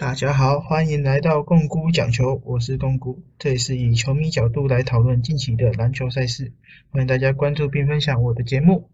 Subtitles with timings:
[0.00, 6.54] 大家好，欢迎来到共估讲球，我是共估，这里是以球迷角度来讨论近期的篮球赛事，
[6.88, 8.88] 欢迎大家关注并分享我的节目。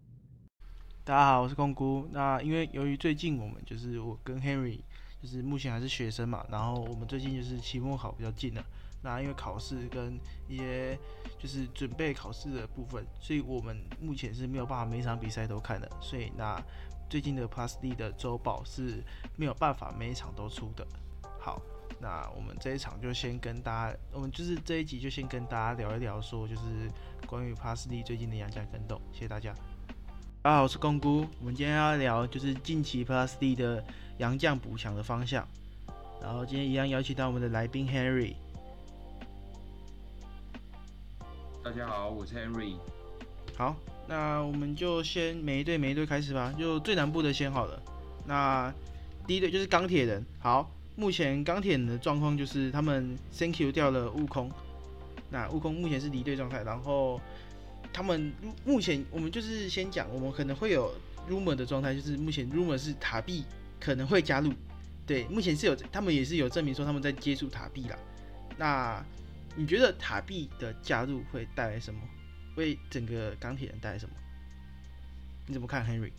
[1.05, 2.05] 大家好，我是共估。
[2.11, 4.81] 那因为由于最近我们就是我跟 Henry
[5.21, 8.61] 就是目前还是学生嘛，然后我们最近就是期末考比较近了，
[9.01, 10.19] 那因为考试跟
[10.49, 10.99] 一些
[11.39, 16.61] 就是准备考试的部分，所以我们目前是没有办法每场比赛都看的，所以那。
[17.09, 19.01] 最近的 Plus D 的周报是
[19.37, 20.85] 没有办法每一场都出的。
[21.47, 21.61] 好，
[22.01, 26.61] 那我们这一场就先跟大家，我们就是这一集就先跟大家聊一聊，说就是
[27.25, 29.01] 关于 Plus D 最近的杨将跟动。
[29.13, 29.55] 谢谢大家。
[30.41, 31.25] 大家好，我是公姑。
[31.39, 33.81] 我们今天要聊就是近期 Plus D 的
[34.17, 35.47] 洋将补强的方向。
[36.21, 38.33] 然后今天一样邀请到我们的来宾 Henry。
[41.63, 42.75] 大家好，我是 Henry。
[43.55, 43.73] 好。
[44.05, 47.81] 那我们就先每一队每一队开始吧，就最南部的先好了。
[48.25, 48.73] 那
[49.25, 50.25] 第一队就是钢铁人。
[50.39, 54.51] 好，目前钢铁人的状况就是他们 Thank you 掉了悟空，
[55.29, 56.63] 那悟空目前是离队状态。
[56.63, 57.21] 然后
[57.93, 58.33] 他们
[58.65, 60.91] 目前我们就是先讲，我们可能会有
[61.29, 63.45] rumor 的状态，就是目前 rumor 是塔币
[63.79, 64.51] 可能会加入。
[65.05, 67.97] 对，目前是有他们也是有证明说他们在接触塔币啦。
[68.57, 69.05] 那
[69.55, 72.01] 你觉得塔币的加入会带来什么？
[72.55, 74.15] 为整个钢铁人带来什么？
[75.45, 76.11] 你怎么看，Henry？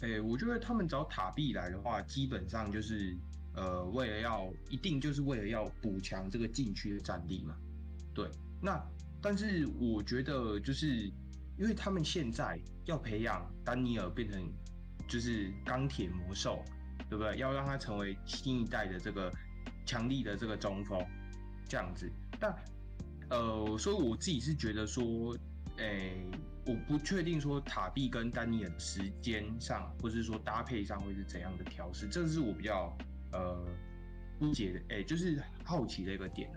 [0.00, 3.16] 哎，我觉得他们找塔币来的话，基本上就是
[3.54, 7.56] 呃，为了要一定就是为了要补强这个禁区的战力嘛。
[8.14, 8.30] 对，
[8.60, 8.82] 那
[9.22, 11.10] 但是我觉得就是
[11.58, 14.52] 因为他们现在要培养丹尼尔变成
[15.08, 16.62] 就是钢铁魔兽，
[17.08, 17.36] 对不对？
[17.38, 19.32] 要让他成为新一代的这个
[19.84, 21.04] 强力的这个中锋，
[21.68, 22.54] 这样子，但。
[23.28, 25.36] 呃，所以我自己是觉得说，
[25.78, 26.24] 诶，
[26.66, 32.92] 我不确定说塔币跟丹尼尔时间上，或者是说搭配上会是怎样的调试，这是我比较
[33.30, 33.56] 呃
[34.38, 36.50] 不解的，诶，就是好奇的一个点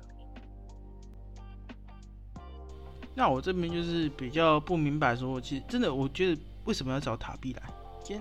[3.13, 7.63] 那我这边就是比较不明白，说其实真的，我觉得为什么要找塔币来？
[8.03, 8.19] 先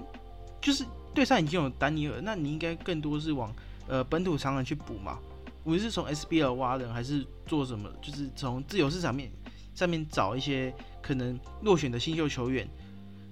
[0.60, 0.84] 就是
[1.14, 3.50] 对上已经有丹尼尔，那你应该更多是往
[3.86, 5.18] 呃本土常人去补嘛。
[5.64, 9.30] 无论是从 SBL 挖人，还是做什么，就是从自由市场面
[9.78, 12.68] 上面找一些可能落选的新秀球员，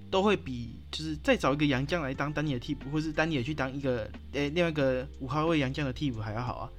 [0.09, 6.71] 都会比就是再找一个洋将来当丹尼尔替补，或是丹尼尔去当一个诶另外一个五号位洋将的替补还要好啊。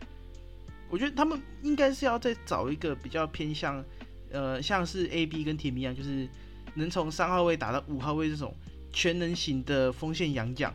[0.88, 3.84] 我觉得他们应该是要再找一个比较偏向
[4.32, 6.26] 呃像是 AB 跟铁米一样，就是
[6.72, 8.54] 能从三号位打到五号位这种
[8.90, 10.74] 全能型的锋线洋将，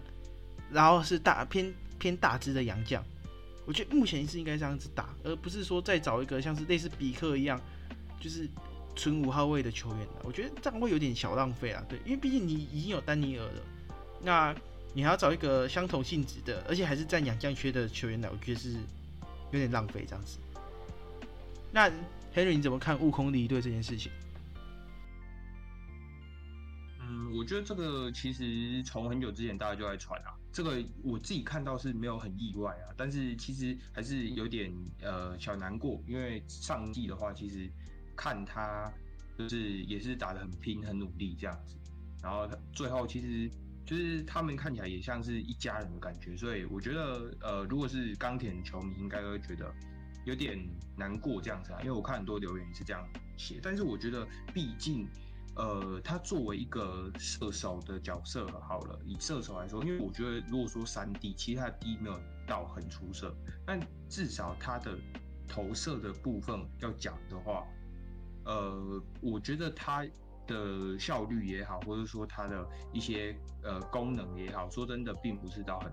[0.70, 3.04] 然后是大偏偏大只的洋将。
[3.66, 7.60] 我觉得目前是应该这样子打，而不是说再找一个像是类似比克一样，
[8.20, 8.48] 就是
[8.96, 10.22] 纯五号位的球员了。
[10.24, 11.84] 我觉得这样会有点小浪费啊。
[11.88, 13.64] 对，因为毕竟你已经有丹尼尔了，
[14.22, 14.56] 那
[14.94, 18.74] 你还要找一个相同性质的，而且还是占两将缺的球员来，我觉得是
[19.52, 20.38] 有点浪费这样子。
[21.72, 21.90] 那
[22.36, 24.12] Henry 你怎么看悟空离队这件事情？
[27.02, 30.34] 嗯，我觉得这个其实从很久之前大家就在传啊。
[30.52, 34.72] 这个我自己看到是没有很意外啊，但是其实还是有点
[35.02, 37.68] 呃小难过，因为上季的话，其实
[38.16, 38.92] 看他
[39.38, 41.76] 就是也是打得很拼、很努力这样子，
[42.22, 43.50] 然后他最后其实
[43.86, 49.74] 就是他们看起来也像是一家人的感觉，所以我觉得呃，如果是钢铁球迷，应该会觉得
[50.26, 50.58] 有点
[50.98, 53.08] 难过这样子啊，因为我看很多留言是这样
[53.38, 55.08] 写，但是我觉得毕竟。
[55.56, 63.32] 呃，他作为一个射手的角色，好了，以射手来说，因为我觉得如果说三 D，其实他的 D 没有到很出色，
[63.64, 64.98] 但至少他的
[65.48, 67.68] 投射的部分要讲的话，
[68.46, 70.06] 呃，我觉得他
[70.48, 75.92] 的效率也好，或者说他的一些呃功能也好，说真的，并不是到很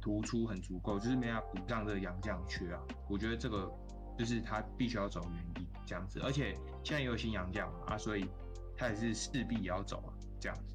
[0.00, 2.80] 突出、很足够，就是没法补上这个洋将缺啊。
[3.08, 3.70] 我觉得这个
[4.18, 8.26] 就是他必须要走原因这样子，而且现在也有新洋将啊，所以。
[8.74, 10.10] 他也是势必也要走啊，
[10.40, 10.74] 这样子。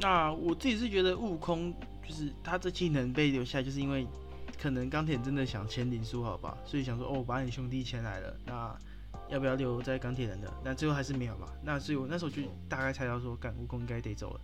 [0.00, 4.06] 那我自己是觉得悟空就是他这技能被留下，就是因为
[4.60, 8.78] 可能钢铁真的想签林书豪吧，所以想说哦，把你兄弟签来了，那
[9.28, 10.52] 要不要留在钢铁人的？
[10.64, 11.48] 那最后还是没有嘛。
[11.62, 14.40] 那所以我那时候就大概猜到说，干悟空应该得走了。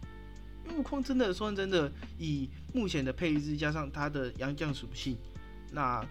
[0.65, 5.17] 因为悟空真的说真的，以目前的配置加上他的洋将属性，
[5.73, 6.05] 那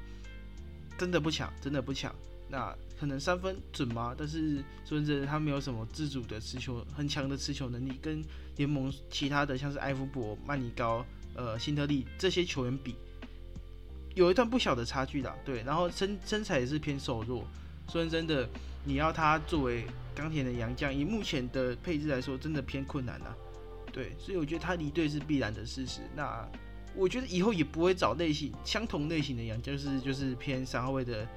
[0.98, 2.14] 真的不强，真的不强。
[2.50, 4.14] 那可能三分准吗？
[4.18, 8.22] 但是说真的，他没有什么自主的持球，很强的持球能力，跟
[8.58, 12.96] 联盟其他的像是埃弗伯、曼尼高、呃辛特利这些球员比，
[14.16, 15.36] 有一段不小的差距啦。
[15.46, 17.46] 对，然后身身材也是偏瘦弱。
[17.88, 18.48] 说真的，
[18.86, 19.86] 你要他作为
[20.16, 23.36] 钢铁的洋将，以目前的配置来说，真的偏困难啊。
[23.92, 26.00] 对，所以我觉得他离队是必然的事实。
[26.16, 26.48] 那
[26.96, 31.28] 我觉得以后也不会找类型相同类型的洋将，就是就是偏三号位的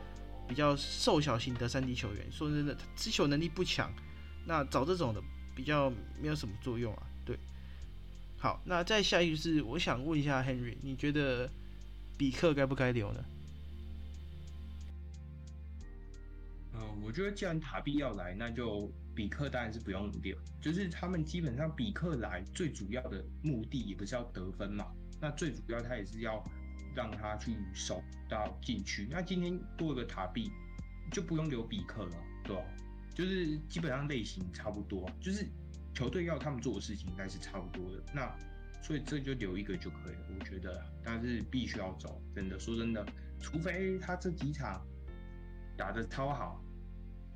[0.47, 2.31] 比较瘦小型的三 D 球员。
[2.31, 3.93] 说真的，他持球能力不强，
[4.47, 5.21] 那找这种的
[5.57, 5.91] 比较
[6.21, 7.03] 没有什么作用啊。
[7.25, 7.37] 对，
[8.39, 11.51] 好，那再下一个是我想问一下 Henry，你觉得
[12.17, 13.25] 比克该不该留呢？
[16.73, 20.37] 呃，我觉得既然塔比要来，那就比克当然是不用留。
[20.61, 24.87] 就是他们基本上比克来最主要的目的也不是要得分嘛，
[25.21, 26.43] 那最主要他也是要
[26.95, 29.07] 让他去守到禁区。
[29.11, 30.51] 那今天多一个塔比，
[31.13, 32.63] 就不用留比克了，对吧？
[33.15, 35.47] 就是基本上类型差不多，就是
[35.95, 38.03] 球队要他们做的事情应该是差不多的。
[38.13, 38.37] 那
[38.85, 43.03] 所以这就留一个就可以了，我觉得，但是必须要走，真的说真的，
[43.41, 44.87] 除非他这几场
[45.75, 46.61] 打的超好。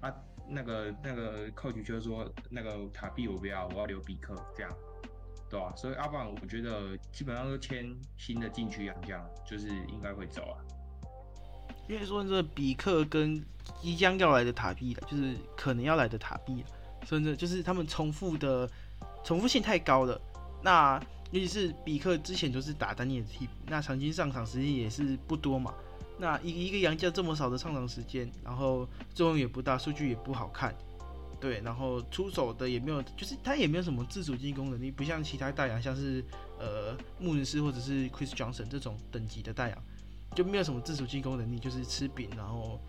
[0.01, 0.15] 啊，
[0.47, 4.71] 那个那个 coach 就说那个塔比我不要，我要留比克这样，
[5.49, 5.75] 对吧？
[5.75, 10.61] 所以阿棒我觉得基本上都签新的禁区洋将，就是应该会走啊。
[11.89, 13.43] 因为说这比克跟
[13.81, 16.63] 即将要来的塔比，就是可能要来的塔比，
[17.05, 18.71] 甚至就是他们重复的
[19.25, 20.21] 重复性太高了。
[20.63, 25.75] 那尤其是比克之前就是打丹尼尔替补，那场均上场时间也是不多嘛。
[26.19, 30.75] 那一一个洋将这么少的上场时间，然后作用也不大，数据也不好看，
[31.39, 36.25] 对，然后出手的也没有，就是他也没有什么自主进攻能力，不像其他大洋，像是
[36.59, 39.79] 呃穆伦斯或者是 Chris Johnson 这种等级的大洋，
[40.35, 42.81] 就没有什么自主进攻能力，就是吃饼，然后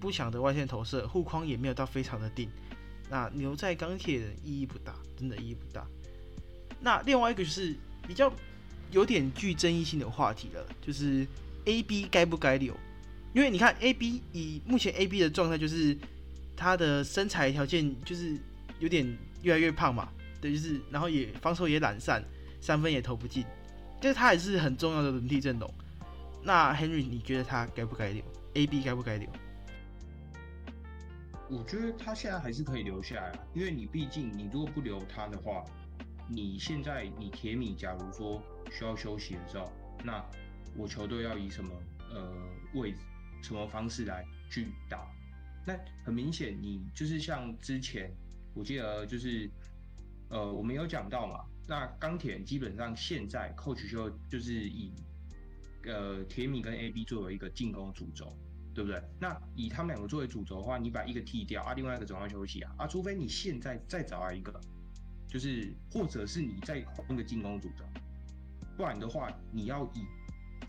[0.00, 2.50] 不强的外线投射，护框也没有到非常的定，
[3.08, 5.86] 那留在钢铁人意义不大，真的意义不大。
[6.80, 7.74] 那另外一个就是
[8.06, 8.32] 比较
[8.90, 11.26] 有点具争议性的话题了，就是。
[11.64, 12.74] A B 该不该留？
[13.34, 15.94] 因为你看 A B 以目前 A B 的状态，就是
[16.56, 18.38] 他的身材条件就是
[18.78, 19.06] 有点
[19.42, 20.08] 越来越胖嘛，
[20.40, 22.24] 对，就是然后也防守也懒散，
[22.58, 23.44] 三分也投不进，
[24.00, 25.70] 就是他还是很重要的轮替阵容。
[26.42, 29.28] 那 Henry，你觉得他该不该留？A B 该不该留？
[31.50, 35.62] 我觉得他现在还是可以留下来，因为你毕竟你如果不留他的话，
[36.28, 39.72] 你现在你铁米假如说需要休息的时候，
[40.04, 40.24] 那。
[40.76, 41.72] 我球队要以什么
[42.10, 42.32] 呃
[42.74, 42.98] 位置、
[43.42, 45.10] 什么方式来去打？
[45.66, 48.14] 那很明显，你就是像之前
[48.54, 49.50] 我记得就是
[50.28, 54.92] 呃我们有讲到嘛，那钢铁基本上现在 coach 就就是以
[55.84, 58.36] 呃铁米跟 AB 作为一个进攻主轴，
[58.72, 59.02] 对不对？
[59.18, 64.52] 那以他们两个作为主轴的话，你把一个踢掉啊，另外一个总要休息啊啊，除非你现在再找来一个，
[65.28, 67.86] 就是或者是你在换个进攻主张，
[68.76, 70.04] 不然的话你要以。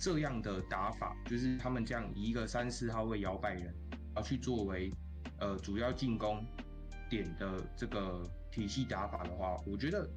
[0.02, 3.66] 这样的打法，就是他们这样以一个三四号位摇摆人，
[4.14, 4.94] 然后去作为
[5.40, 6.46] 呃主要进攻
[7.10, 10.10] 点的这个体系打法的话，我觉得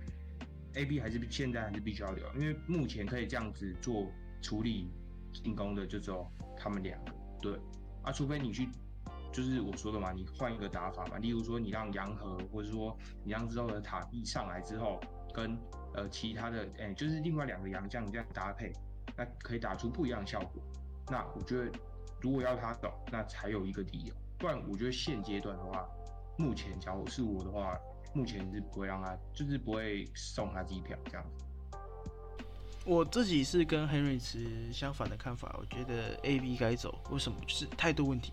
[0.74, 4.08] A B 还是现在还是必须要留，因为目前可以这样子做
[4.40, 4.88] 处理
[5.32, 6.24] 进攻的就只有
[6.56, 7.12] 他们两个。
[7.40, 7.58] 对
[8.04, 8.68] 啊，除非你去
[9.32, 15.00] 就是我说的嘛，你换一个打法嘛，例如说你让杨和或者说你让之后的塔一上来之后，
[15.34, 15.58] 跟
[15.94, 18.72] 呃其他的哎就是另外两个洋将这样搭配。
[19.14, 20.62] 那可以打出不一样的效果。
[21.10, 21.70] 那我觉得，
[22.22, 24.14] 如果要他走，那才有一个理由。
[24.38, 25.86] 不然，我觉得现阶段的话，
[26.38, 27.78] 目前假如是我的话，
[28.14, 31.44] 目前是不会让他，就是不会送他机票这样子。
[32.86, 36.98] 我自己是跟 Henry 持相反的看法，我觉得 A B 该走。
[37.10, 37.38] 为什么？
[37.46, 38.32] 就是态度问题。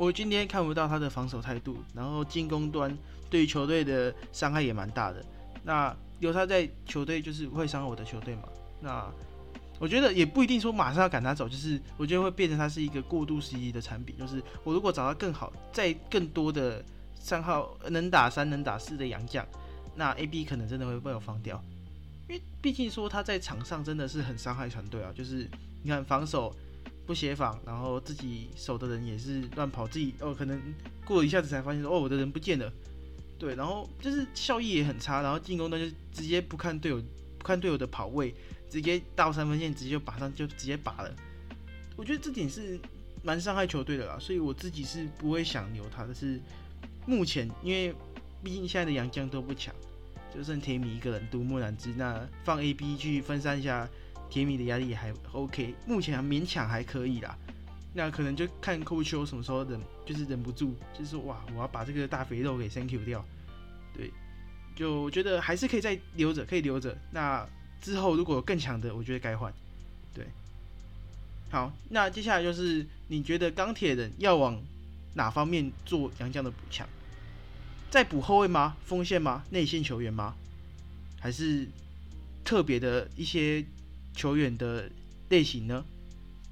[0.00, 2.96] 我今天看不到他的防守态度，然后进攻端
[3.28, 5.22] 对于球队的伤害也蛮大的。
[5.62, 8.44] 那有他在球队，就是会伤害我的球队嘛？
[8.80, 9.06] 那。
[9.78, 14.14] 我觉得也不一定说马上要赶他走，就是我觉得会变成他是一个过渡时期的产品。
[14.18, 19.46] 就是我如果找到更好、在更多的三号能打三、能打四的洋将，
[19.96, 21.62] 那 A B 可能真的会被我放掉。
[22.28, 25.10] 因为毕竟说他在场上真的是很伤害团队啊。
[25.14, 25.48] 就是
[25.82, 26.54] 你看防守
[27.10, 30.62] 不协防，然后自己守的人也是乱跑，自己哦可能
[31.04, 32.72] 过了一下子才发现哦我的人不见了。
[33.36, 37.02] 对，然后就是效益也很差，然后进攻端就直接不看队友，
[37.36, 38.32] 不看队友的跑位。
[38.70, 41.12] 直接到三分线，直接就拔上，就直接拔了。
[41.96, 42.78] 我觉得这点是
[43.24, 46.14] 蛮伤害球队的啦，所以我自己是不会想留他的。
[46.14, 46.40] 是
[47.06, 47.92] 目前，因为
[48.44, 49.74] 毕竟现在的杨将都不强，
[50.32, 51.92] 就剩铁米一个人独木难支。
[51.96, 53.88] 那放 A B 去分散一下
[54.30, 57.36] 铁米的压力也还 OK，目前勉强还可以啦。
[57.92, 63.22] 那可能就看寇秋什么时候忍，就是忍不住，就是哇，我要把这个大肥肉给 Thank you 掉。
[63.94, 64.10] 对，
[64.74, 66.96] 就我觉得还是可以再留着，可以留着。
[67.10, 67.46] 那。
[67.82, 69.50] 之后如果更强的，我觉得该换。
[70.12, 70.26] 对，
[71.50, 74.62] 好，那接下来就是你觉得钢铁人要往
[75.14, 76.86] 哪方面做杨将的补强？
[77.88, 78.76] 再补后卫吗？
[78.84, 79.44] 锋线吗？
[79.48, 80.36] 内线球员吗？
[81.18, 81.66] 还是
[82.44, 83.64] 特别的一些
[84.12, 84.90] 球员的
[85.28, 85.84] 类型呢？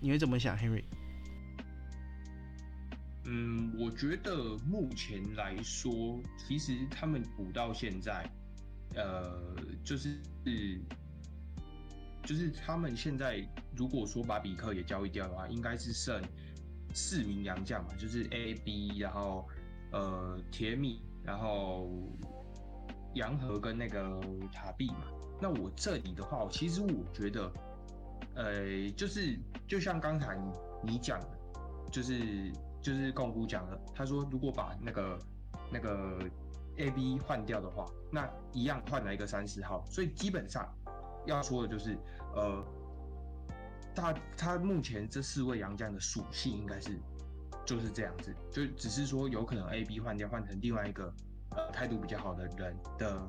[0.01, 0.85] 你会怎么想，Henry？
[3.25, 8.31] 嗯，我觉得目前来说，其实他们补到现在，
[8.95, 10.19] 呃，就是
[12.23, 13.47] 就是他们现在
[13.77, 16.23] 如果说把比克也交易掉的话，应该是剩
[16.95, 19.47] 四名洋将嘛，就是 A、B，然后
[19.93, 21.91] 呃铁米，然后
[23.15, 24.21] 洋河跟那个
[24.53, 25.05] 塔比嘛。
[25.41, 27.53] 那我这里的话，其实我觉得，
[28.35, 30.37] 呃，就是就像刚才
[30.83, 31.29] 你讲的，
[31.93, 32.53] 就是
[32.83, 35.19] 就是共姑讲的，他说如果把那个
[35.73, 36.19] 那个
[36.79, 40.69] A、B 换掉的话，那一样换了一个三十号，所以基本上
[41.25, 41.97] 要说的就是，
[42.35, 42.65] 呃，
[43.95, 46.99] 他他目前这四位洋将的属性应该是
[47.65, 51.15] 就是这样子，就只是说有可能 A、B 换掉，换成另外一个
[51.51, 53.23] 呃态度比较好的人的。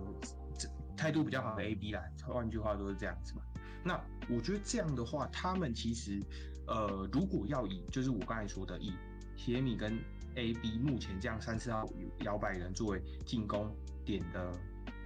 [0.99, 3.41] 态度比较好的 A、B 啦，换句话说是这样子嘛。
[3.85, 3.97] 那
[4.29, 6.21] 我觉得这样的话，他们其实，
[6.67, 8.91] 呃，如果要以就是我刚才说的以
[9.37, 9.97] 铁米跟
[10.35, 11.87] A、B 目前这样三四号
[12.25, 14.51] 摇摆人作为进攻点的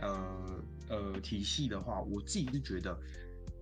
[0.01, 2.97] 呃呃体系的话，我自己是觉得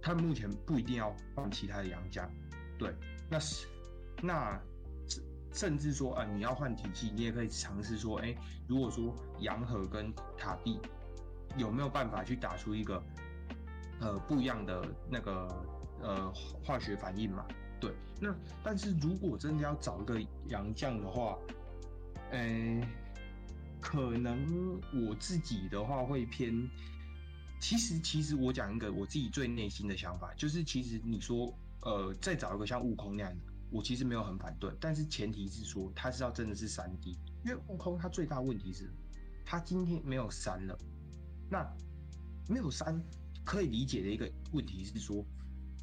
[0.01, 2.31] 他们目前不一定要换其他的洋将，
[2.79, 2.95] 对，
[3.29, 3.67] 那是
[4.21, 4.57] 那
[5.51, 8.33] 甚至说啊，你要换体系，你也可以尝试说，哎，
[8.69, 10.79] 如果说洋河跟塔蒂。
[11.57, 13.03] 有没有办法去打出一个
[13.99, 15.65] 呃不一样的那个
[16.01, 17.45] 呃化学反应嘛？
[17.79, 21.37] 对，那但是如果真的要找一个洋将的话，
[22.31, 22.81] 呃，
[23.81, 26.69] 可能我自己的话会偏。
[27.59, 33.37] 其实，其实我讲一个我自己最内心的想法，就是其实你说呃再找一个像悟空那样的，
[33.69, 38.89] 我其实没有很反对，但是前提是说他是要真的是三 D，因为悟空他最大问题是，
[39.45, 40.75] 他今天没有三了。
[41.51, 41.69] 那
[42.47, 42.97] 没有三
[43.43, 45.21] 可以理解的一个问题是说，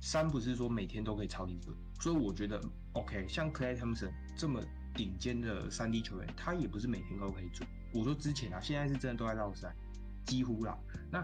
[0.00, 2.58] 三不是说每天都可以超级准，所以我觉得
[2.94, 4.62] OK，像 Clay Thompson 这么
[4.94, 7.68] 顶尖的三 D 球员，他也不是每天都可以准。
[7.92, 9.76] 我说之前啊，现在是真的都在绕三，
[10.24, 10.78] 几乎啦。
[11.10, 11.22] 那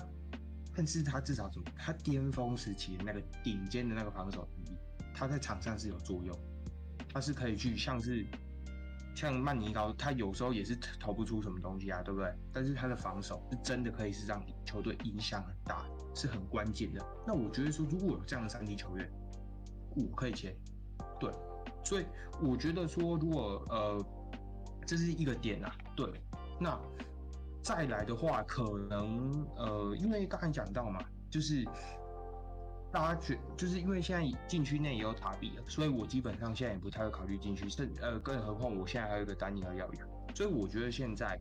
[0.74, 4.78] 但是他至少怎么，他巅峰时期的那个顶尖的那个防守能力，
[5.14, 6.38] 他在场上是有作用，
[7.08, 8.26] 他是可以去像是。
[9.14, 12.34] 像曼尼高，他有时候也是投不出什么东西啊，对不对？
[12.52, 17.04] 但是他的防守是真的可以是让球队影响很大，是很关键的。
[17.26, 19.08] 那我觉得说，如果有这样的三 D 球员，
[19.94, 20.54] 我可以签。
[21.20, 21.32] 对，
[21.84, 22.06] 所以
[22.42, 24.04] 我觉得说，如果呃，
[24.86, 25.74] 这是一个点啊。
[25.94, 26.08] 对，
[26.60, 26.78] 那
[27.62, 31.64] 再来的话，可能呃，因为刚才讲到嘛，就是。
[32.94, 41.36] 大家觉就是因为现在禁区内也有塔比了，所以我基本上现在也不太会考虑禁区，甚呃，更何况我现在还有一个丹尼尔要养，所以我觉得现在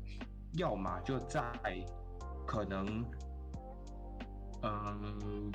[0.53, 1.39] 要么就在
[2.48, 3.05] 可能，
[4.63, 5.51] 嗯，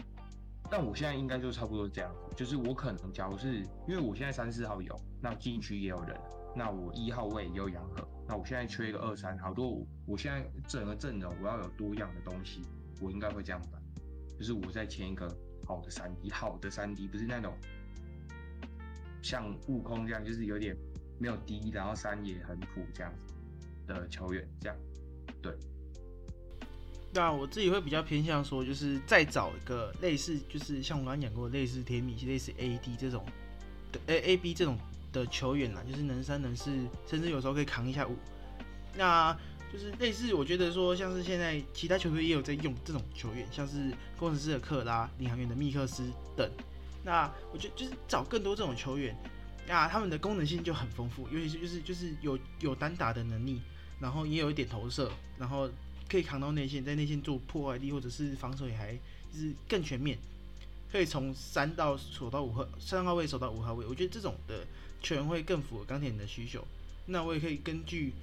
[0.71, 3.57] 但我现在应该就差不多这样，就是我可能假如是
[3.89, 6.17] 因为我现在三四号有，那禁区也有人，
[6.55, 12.63] 那我一号位也有养和，那我现在缺一个二三，好多我现在整个阵容我要有多样的东西，
[13.01, 13.83] 我应该会这样办，
[14.39, 15.29] 就是我再签一个。
[15.69, 17.55] 好的三 D，好的三 D，不是那种
[19.21, 20.75] 像悟空这样，就是有点
[21.19, 23.35] 没有 D，然后三也很普这样子
[23.87, 24.77] 的球员，这样
[25.43, 25.53] 对。
[27.13, 33.27] 那我自己会比较偏向说，就是再找一个类似，就是像我刚刚讲过类似甜米，类似 AD 这种
[33.93, 34.79] 的 A A B 这种
[35.13, 36.71] 的球员啦，就是能三能四，
[37.07, 38.17] 甚至有时候可以扛一下五。
[38.97, 39.37] 那
[39.71, 46.51] 就是类似，我觉得说像是现在其他球队也有在用这种球员，像是工程师的克拉、领航员的密克斯等。
[47.05, 49.15] 那我觉得就是找更多这种球员，
[49.67, 53.61] 那他们的功能性就很丰富，尤其是就是就是有有单打的能力，
[54.01, 55.69] 然后也有一点投射，然后
[56.09, 60.19] 可以扛到内线，在内线做破坏力或者是防守也还就是更全面，
[60.91, 63.85] 可以从三到守到五号三号位守到五号位。
[63.87, 64.67] 我觉得这种的
[65.03, 66.67] 球员会更符合钢铁人的需求。
[67.05, 68.15] 那我也可以根据。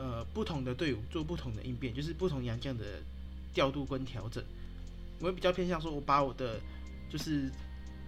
[0.00, 2.84] 呃，不同的队伍做不同的应变，就是不同洋将的
[3.52, 4.42] 调度跟调整。
[5.18, 6.58] 我会比较偏向说，我把我的
[7.10, 7.50] 就是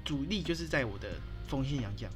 [0.02, 1.10] 主力就是在我的
[1.46, 2.10] 锋线洋将，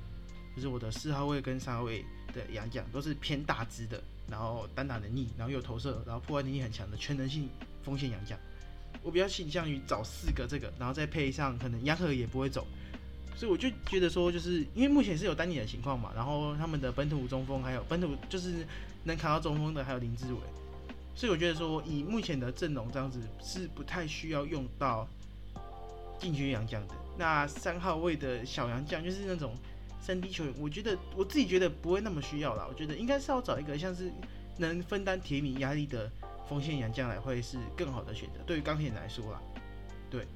[0.54, 2.02] 就是我的四号位跟三号位
[2.32, 7.46] 的洋将都是偏大只的，然后单打能力，然后又投射，然后破坏能力很强的全能性
[7.84, 8.38] 锋线洋将。
[9.02, 12.66] 我比较倾向于找四个这个，然后再配上可能洋河也不会走，
[13.36, 18.66] 所以我就觉得说，就是因为目前是有丹尼的情况嘛，然后他们的本土中锋还有本土就是。
[19.06, 20.40] 能扛到中锋的还有林志伟，
[21.14, 25.08] 所以我觉得说以目前的阵容这样子是不太需要用到
[26.18, 26.94] 禁区洋将的。
[27.16, 29.54] 那三号位的小洋将就是那种
[30.00, 32.66] 三 D 球员，我觉得我自己觉得不会那么需要啦。
[32.68, 34.12] 我觉得应该是要找一个像是
[34.58, 36.10] 能分担铁米压力的
[36.48, 38.40] 锋线洋将来会是更好的选择。
[38.46, 39.40] 对于钢铁来说啦，
[40.10, 40.26] 对。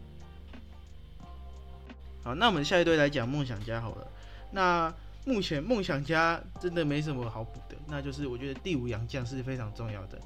[2.22, 4.06] 好，那我们下一队来讲梦想家好了。
[4.52, 7.60] 那目前梦想家真的没什么好补，
[7.90, 10.20] 那就是我觉得第五洋将是非常重要的。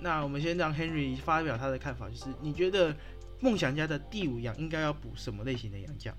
[0.00, 2.96] 那我们先让 Henry 发表他的看法，就是你觉得
[3.40, 6.14] 梦想家的第五洋应该要补什么类型的洋将？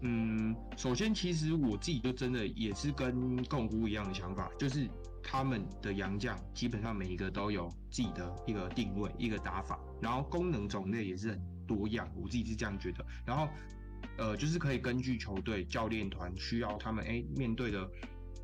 [0.00, 4.88] 嗯，首先其实我自己就真的也是跟共估一样的想法，就是
[5.24, 13.04] 他们的洋将基本上每一个都有自己的一个定位、一个打法，然后功能种类也是很多样，我自己是这样觉得。
[13.26, 13.48] 然后，
[14.18, 17.88] 呃，就是可以根据球队教练团需要他们哎面对的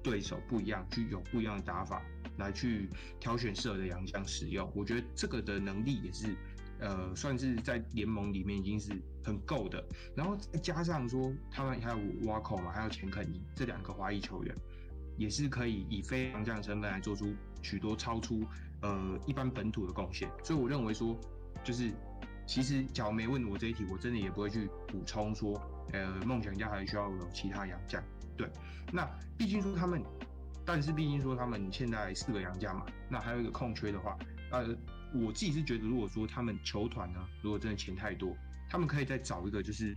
[0.02, 2.02] 对手不一样，具有不一样的打法，
[2.38, 2.88] 来去
[3.20, 4.72] 挑选适合的洋将使用。
[4.74, 6.34] 我觉得这个的能力也是。
[6.80, 8.90] 呃，算是在联盟里面已经是
[9.24, 9.82] 很够的，
[10.14, 14.54] 然后再加上说他们还有挖口嘛，还有钱肯尼这两个华裔球员，
[15.16, 18.44] 也是可以以非常将的身份来做出许多超出
[18.82, 20.28] 呃一般本土的贡献。
[20.42, 21.16] 所以我认为说，
[21.62, 21.92] 就是
[22.46, 25.60] 其实假如没问我这一题，我真的也不会去补充说，
[25.92, 28.02] 呃，梦想家还需要有其他洋将。
[28.36, 28.48] 对，
[28.92, 30.02] 那毕竟说他们，
[30.64, 34.18] 但是毕竟说他们现在四个洋将嘛，那还有一个空缺的话，
[34.50, 34.76] 呃。
[35.16, 38.36] 我自己是觉得，如果说他们球团呢，如果真的钱太多，
[38.68, 39.94] 他们可以再找一个，就是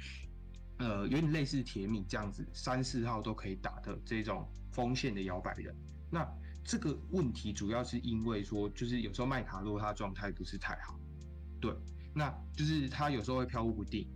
[0.78, 5.76] 呃，有点类似铁米这样子，三四号都可以打的这种锋线的摇摆人。
[6.12, 6.24] 那
[6.64, 11.00] 这个问题主要是因为说，就是有时候麦卡洛他状态不是太好，
[11.60, 11.74] 对，
[12.18, 14.08] 那就是他有时候会飘忽不定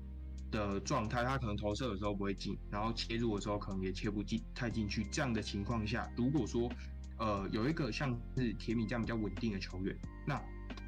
[0.49, 5.05] 的状态，他可能投射的时候不会进，然后切入的时候可能也切不进太进去。
[5.11, 6.67] 这样的情况下，如果说
[7.19, 10.41] 呃有一个像是铁米这样比较稳定的球员，那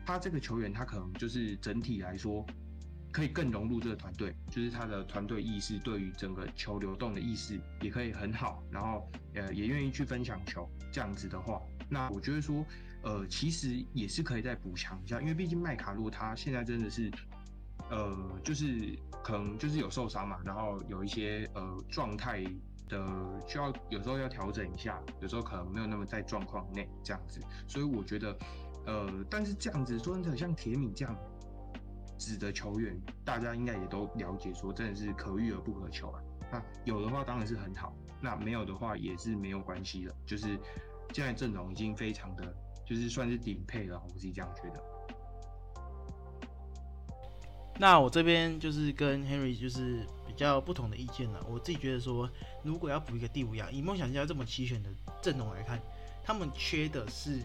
[0.04, 2.44] 他这个球员，他可能就是整体来说
[3.12, 12.66] 可以更融入这个团队，就是他的团队意识对于整个球流动的意识也可以很好，然后呃也愿意去分享球，这样子的话，那我觉得说
[13.04, 17.12] 呃其实也是可以再补强一下，因为毕竟麦卡洛他现在真的是
[17.90, 22.44] 呃就是可能就是有受伤嘛，然后有一些呃状态
[22.90, 23.06] 的
[23.48, 28.36] 需要有时候要调整一下，有时候可能没有那么在状况内这样子，所以我觉得。
[28.86, 31.18] 呃，但是这样子说真的，像铁米这样
[32.18, 36.22] 子的球员，大家应该也都了解，说真的是可遇而不可求啊。
[36.52, 40.14] 那有的话当然是很好，那没有的话也是没有关系的。
[40.26, 40.60] 就是
[41.14, 42.54] 现在阵容已经非常的，
[42.94, 44.84] 就是算是顶配了，我自己这样觉得。
[47.80, 51.46] 那我这边就是跟 Henry 就是比较不同的意见了。
[51.50, 52.30] 我自己觉得说，
[52.64, 54.90] 如果要补一个第五样，以梦想家这么齐全的
[55.22, 55.80] 阵容来看，
[56.24, 57.40] 他们缺的是。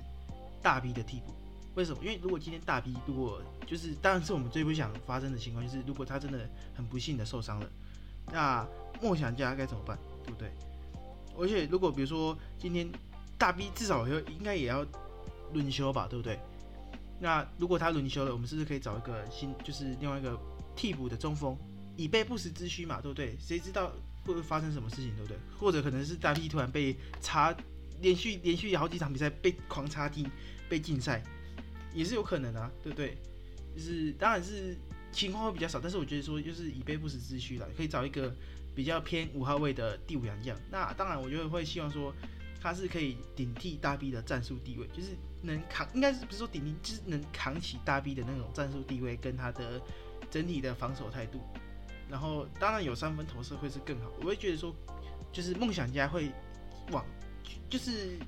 [0.60, 1.32] 大 B 的替补，
[1.76, 2.02] 为什么？
[2.02, 7.70] 因为如果今天大 B 如果就是，当然是我们最不想发生的情况，就是如果他真的很不幸的受伤了，
[8.32, 8.66] 那
[9.00, 9.96] 梦想家该怎么办？
[10.24, 10.50] 对不对？
[11.38, 12.90] 而且如果比如说今天
[13.38, 14.84] 大 B 至少要应该也要
[15.52, 16.38] 轮休吧，对不对？
[17.20, 20.38] 那如果他轮休了，我们是不是可以找一个新，就是另外一个
[20.76, 21.56] 替补的中锋，
[21.96, 23.36] 以备不时之需嘛，对不对？
[23.40, 23.88] 谁知道
[24.24, 25.36] 会不会发生什么事情，对不对？
[25.58, 27.56] 或者可能是大 B 突然被查。
[28.00, 30.24] 连续连续好几场比赛被狂插踢，
[30.68, 31.20] 被禁赛，
[31.92, 33.18] 也是有可能啊，对不对？
[33.74, 34.78] 就是当然是
[35.10, 38.32] 情况会比较少，但是我觉得说就是以备不时之需了，可以找一个
[38.72, 40.56] 比较偏五号位的第五洋将。
[40.70, 42.14] 那当然，我觉得会希望说
[42.60, 49.80] 他是可以顶替大 B 的战术地位，就是能扛，应该是不是说顶替，就是能扛起大 B 的那种战术地位跟他的
[50.30, 51.40] 整体的防守态度。
[52.10, 54.74] 然后当然有三分投射会是更好，我会觉得说
[55.30, 56.32] 就是梦想家会
[56.90, 57.04] 往。
[57.70, 58.18] 就是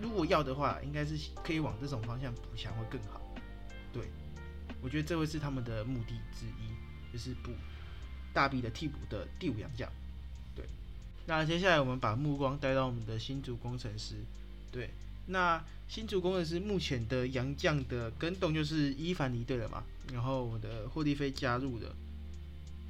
[0.00, 3.20] 如果要的话，应该是可以往这种方向补强会更好。
[3.92, 4.10] 对，
[4.82, 7.50] 我觉得这会是他们的目的之一，就是补
[8.32, 9.90] 大 B 的替补的第五洋将。
[11.26, 14.16] 那接下来我们把目光带到我们的新竹工程师。
[14.70, 14.90] 对，
[15.26, 19.82] 那新竹工程师目前的杨将的跟动就是伊凡离队了嘛，
[20.12, 21.94] 然后我的霍利菲加入的。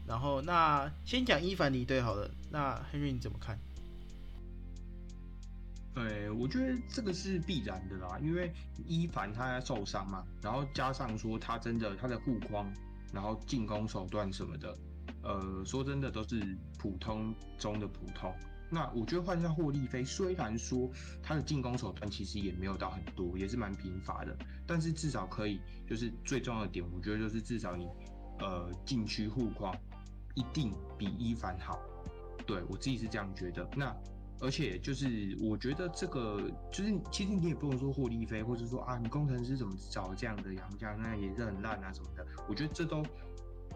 [0.07, 3.59] 然后那先讲伊凡离队好了，那 Henry 你怎么看？
[5.94, 8.53] 对，我觉得这个是必然的啦，因为
[8.87, 12.68] 伊凡他受伤嘛，然后加上说他真的他的护框，
[13.12, 14.77] 然后进攻手段什么的，
[15.25, 18.33] 呃，说真的都是普通中的普通。
[18.71, 20.91] 那我觉得换上霍利菲，虽然说
[21.23, 27.87] 他的进攻手段其实也没有到很多，也是蛮贫乏的，但是至少可以，就是最重要的点，我觉得就是至少你
[28.41, 29.75] 呃禁区护框
[30.35, 31.79] 一定比伊凡好。
[32.47, 33.69] 对我自己是这样觉得。
[33.77, 33.95] 那
[34.41, 42.27] 而且就是，我觉得这个就是，其实你也不能说霍利菲，或者说啊，你工程师怎么找这样的洋将，那也是很烂啊什么的。
[42.49, 43.03] 我觉得这都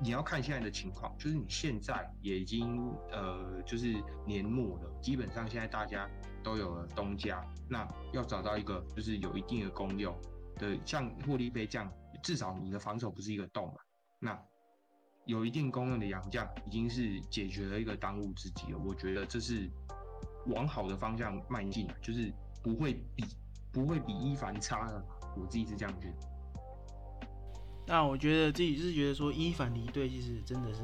[0.00, 6.08] 你要看现在的情况，就是你现在也已经呃，就是年末了，基本上现在大家
[6.42, 10.16] 都有了东家，那要找到一个就是有一定的功用
[10.56, 13.74] 的，像霍利菲这样，至少你的防守不是一个洞嘛，
[14.20, 14.40] 那
[15.26, 18.78] 有一定功用的洋将，已经是解决了一个当务之急了。
[18.78, 19.68] 我觉得这是
[20.46, 22.32] 往好的方向迈进，就是
[22.62, 23.24] 不会比
[23.72, 25.04] 不会比伊凡差了。
[25.36, 26.37] 我自己是这样觉得。
[27.88, 30.80] 那我觉得自己是觉得说伊凡离队，其实真的是，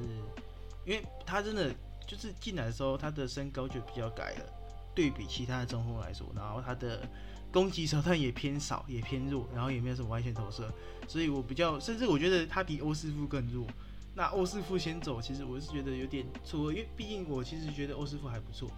[0.87, 1.71] 因为他真的
[2.07, 4.47] 就是进来的时候，他的身高就比较改了，
[4.95, 7.07] 对比其他的中锋来说，然后他的
[7.53, 10.73] 攻击手段也偏少，也偏弱，然后也没有什么外线投射，
[11.07, 13.67] 所以我比较甚至我觉得他比欧师傅更弱。
[14.15, 18.71] 那欧师傅先走，其实我是觉得有点错，因为毕竟我其实觉得欧师傅还不错，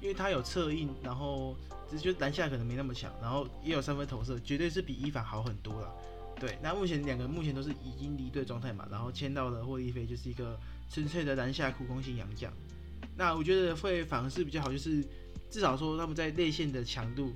[0.00, 1.56] 因为他有策应，然后
[1.90, 5.92] 只是觉得篮下可能没那么强，然后也有三分投射，绝对是比伊凡好很多了。
[6.44, 12.52] 对，那目前两个目前都是已经离队状态嘛，然后签到的霍利菲就是一个纯粹的篮下苦攻型洋将。
[13.16, 15.02] 那我觉得会反而是比较好，就是
[15.48, 17.32] 至少说他们在内线的强度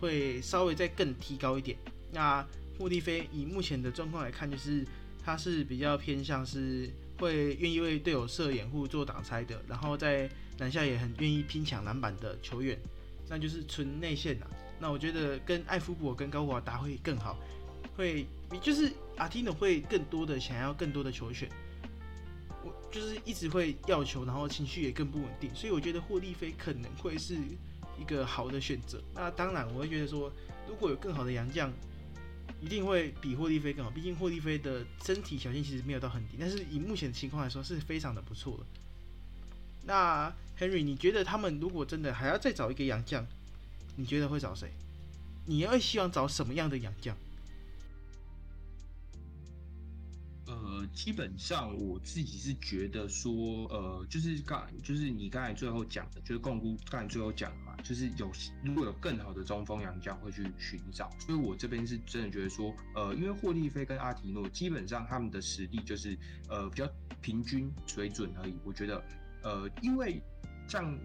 [0.00, 1.76] 会稍微再更提高一点。
[2.12, 2.46] 那
[2.78, 4.86] 霍利菲以目前的状况来看，就是。
[5.24, 12.76] 他是比较偏向是会愿意为队友设掩护做挡拆的，然后在篮下也很愿意拼抢篮板的球员，
[13.28, 14.46] 那就是纯内线呐。
[14.80, 17.38] 那我觉得跟艾夫伯跟高华达会更好，
[17.96, 18.26] 会
[18.58, 21.48] 就是阿提诺会更多的想要更多的球权，
[22.64, 27.36] 我就是一直会要求，然后情绪也更不稳定，所以我觉得霍利菲可能会是
[27.98, 29.02] 一个好的选择。
[29.14, 30.32] 那当然我会觉得说，
[30.68, 31.72] 如果有更好的洋将。
[32.60, 38.64] 一定会比霍利菲更好，毕竟霍利菲的身体条件其实没有到很低，但是以目前的情况来说是非常的不错的。
[39.84, 43.26] 那 Henry，你觉得他们如果真的还要再找一个洋将，
[43.96, 44.70] 你觉得会找谁？
[45.46, 47.16] 你会希望找什么样的洋将？
[50.88, 53.32] 基本上我自己是觉得说，
[53.68, 58.30] 呃，就是刚就是你刚才最后讲的，就是共估刚才最后讲的嘛，就是有
[58.64, 66.18] 如果有更好的中锋洋将会去寻找，所以我这边是真的觉得说，呃，因为霍利菲跟阿提诺基本上他们的实力就是
[66.48, 66.88] 呃比较
[67.20, 69.04] 平均水准而已，我觉得，
[69.42, 70.22] 呃，因为
[70.68, 70.98] 像。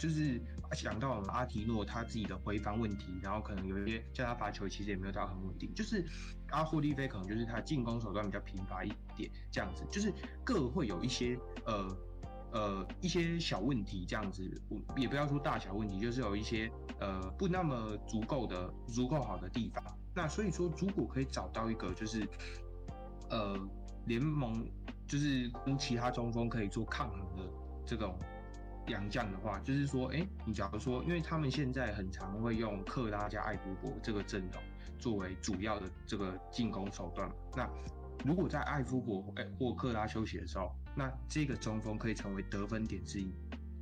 [0.00, 0.40] 就是
[0.72, 5.70] 想到阿提诺他自己的回防问题，然后可能有一些叫他罚球其实也没有到很稳定。
[5.74, 6.02] 就是
[6.50, 10.12] 阿霍利菲可能就是他进攻手段比较贫乏一点，这样子，就是
[10.44, 11.96] 各会有一些呃
[12.52, 14.42] 呃一些小问题这样子，
[14.96, 19.82] 也不要说大小问题，就是有一些呃不那么足够的足够好的地方。
[20.14, 22.26] 那所以说，如果可以找到一个就是
[23.28, 23.56] 呃
[24.06, 24.66] 联盟
[25.06, 27.42] 就是跟其他中锋可以做抗衡的
[27.86, 28.18] 这种。
[28.86, 34.60] 洋将的话，就是说，哎，你假如说，因为他们现在很常会用克拉加艾夫伯这个阵容
[35.00, 37.28] 作为主要的这个进攻手段。
[37.56, 37.68] 那
[38.24, 43.32] 如果在艾夫伯哎或克拉休息的时候，那这个中锋可以成为得分点之一，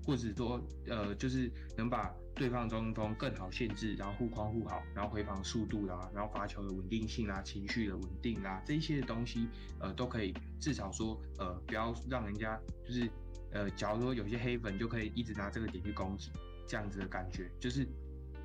[0.07, 9.49] 或者说，呃，就是能把对方中锋更好限制，然后护框护好，然后回防速度啦，然后罚球的稳定性啦，情绪的稳定啦，这一些东西，
[9.81, 13.11] 呃，都可以至少说，呃，不要让人家就是。
[13.51, 16.31] 呃，假如说有些黑粉就可以一直拿这个点去攻击，
[16.67, 17.89] 这样子的感觉，就是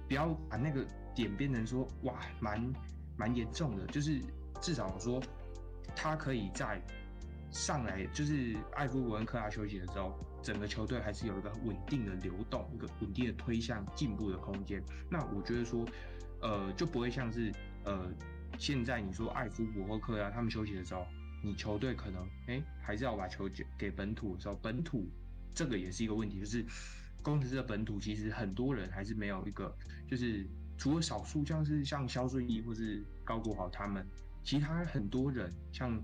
[0.07, 0.85] 不要把那个
[1.15, 2.73] 点变成说哇，蛮
[3.17, 4.21] 蛮严重的，就是
[4.61, 5.21] 至少说
[5.95, 6.81] 他可以在
[7.51, 14.83] 上来，就是艾弗伯跟克拉休息的时候，整个球队还是有一个稳定的流动，一个稳定的推向进步的空间。
[15.09, 15.85] 那我觉得说，
[16.41, 17.51] 呃，就不会像是
[17.85, 18.11] 呃，
[18.57, 21.05] 现在你说艾夫伯或克拉他们休息的时候。
[21.45, 25.05] 你球队可能哎，还是要把球给给本土的时候，本土
[25.53, 26.65] 这个也是一个问题，就是
[27.23, 29.75] 工程师的本土其实很多人还是没有一个，
[30.07, 30.45] 就是
[30.77, 34.05] 除了少数像是像肖顺义或是高国豪他们，
[34.43, 35.99] 其他很多人像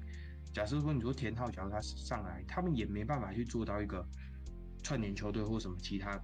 [0.53, 4.03] 假设说你说田浩，假如他上来，他们也没办法去做到一个
[4.81, 6.19] 串联球队或什么其他，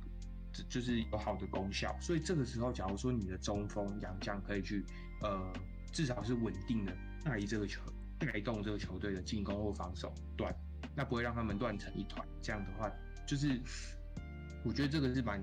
[0.70, 1.96] 就是有好的功效。
[2.00, 4.84] 所以这个时候，假如说你的中锋杨将可以去
[5.22, 5.54] 呃，
[5.92, 7.82] 至少是稳定的带这个球。
[8.18, 10.56] 带动这个球队的进攻或防守端，
[10.96, 12.26] 那不会让他们乱成一团。
[12.42, 12.90] 这样的话，
[13.28, 13.62] 就是
[14.66, 15.42] 我觉得这个是蛮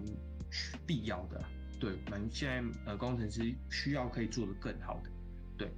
[0.86, 1.42] 必要的，
[1.78, 5.10] 对，蛮现在呃工程师需要可以做得更好的，
[5.56, 5.70] 对。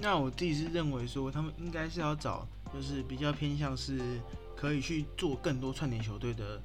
[0.00, 4.00] 那我自己是认为说，他们应该是要找就是比较偏向是
[4.56, 6.60] 可以去做更多串联球队的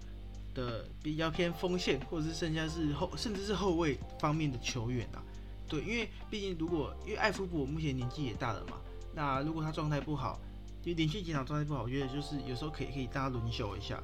[0.53, 5.21] 的比较偏锋线，或者是剩下是后甚至是后卫方面的球员啊。
[5.67, 8.77] 对，因为毕竟如果因为艾弗伯目前年纪也大了嘛。
[9.15, 10.39] 那如果他状态不好，
[10.81, 14.01] 就连续几场状态不好，我觉得就是有时候可以可以大家轮休一下。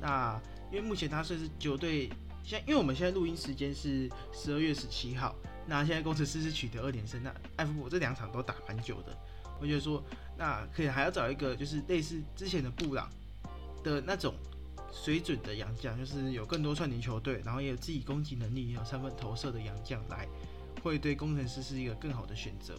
[0.00, 2.10] 那因为目前他算是球队，
[2.42, 5.34] 现因为我们现在录音时间是十二月十七号，
[5.66, 9.16] 那现在工程师是取得二连胜，那艾弗伯这两场都打蛮久的，
[9.60, 10.02] 我觉得说
[10.36, 13.10] 那可以还要找一个就是类似之前的布朗
[13.82, 14.34] 的那种
[14.92, 20.26] 水准的洋将，就是有更多串联球队，然后也有自己攻击能力，也有三分投射的洋将来，
[20.82, 22.74] 会对工程师是一个更好的选择。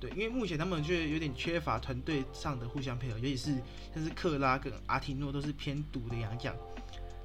[0.00, 3.54] 对，因为目前他们却有点缺乏团队上的互相配合，尤其是
[3.94, 6.54] 像是克拉跟阿提诺都是偏独的洋将，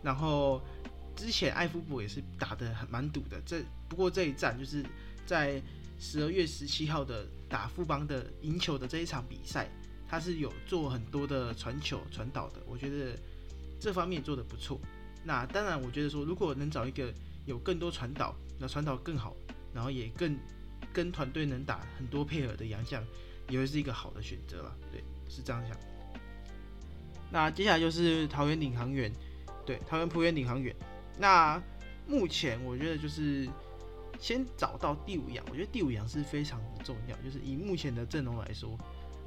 [0.02, 0.62] 然后
[1.16, 4.84] 之前艾夫伯也是打的很蛮赌的，这不过这一战就是
[5.26, 5.62] 在
[6.00, 9.70] 十二月十七号的打富邦的赢球的这一场比赛，
[10.08, 13.18] 他是有做很多的传球传导的，我觉得
[13.80, 14.80] 这方面做的不错。
[15.24, 17.14] 那当然，我觉得说如果能找一个
[17.46, 19.36] 有更多传导，那传导更好，
[19.74, 20.38] 然后也更
[20.94, 23.04] 跟团队能打很多配合的洋将，
[23.50, 24.74] 也会是一个好的选择了。
[24.92, 25.78] 对，是这样想。
[27.30, 29.12] 那接下来就是桃园领航员，
[29.70, 30.76] 对，桃园璞园领航员。
[31.20, 31.62] 那
[32.08, 33.48] 目前我觉得就是
[34.20, 38.76] 先找到第五样，我觉得第五样是非常的重要，就是以目前的阵容来说，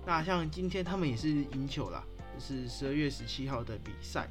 [0.04, 4.28] 那像今天他们也是赢球了，就是十二月十七号的比赛，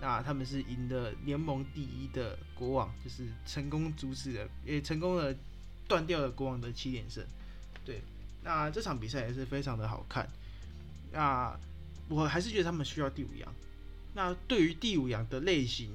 [0.00, 5.36] 那他们是赢的联盟第一的国王，就是成功阻止了，也成功的
[5.86, 7.24] 断掉了国王的七连胜。
[7.84, 8.02] 对，
[8.42, 10.28] 那这场比赛也是非常的好看。
[11.12, 11.56] 那
[12.08, 13.54] 我还是觉得他们需要第五羊。
[14.14, 15.90] 那对于第五羊的类型，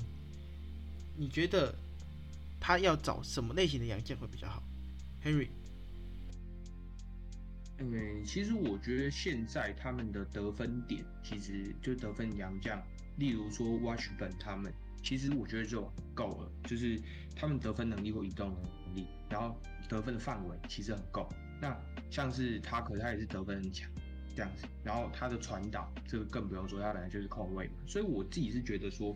[1.15, 1.73] 你觉得
[2.59, 4.61] 他要找什么类型的洋将会比较好
[5.23, 5.47] ？Henry，
[7.77, 12.83] 嗯，其实我觉得现在他们的得分点其实就得分洋将，
[13.17, 17.01] 例如说 Washburn 他们，其实我觉得就够了，就是
[17.37, 21.29] 他们得分能力或移动能力，然后得分的范围其实很够。
[21.61, 21.73] 那
[22.11, 23.89] 像是他，可他也是得分很强。
[24.35, 29.15] 这样子，然后他的传导，这个更不用说，他本来就是控卫嘛，所以我自己是觉得说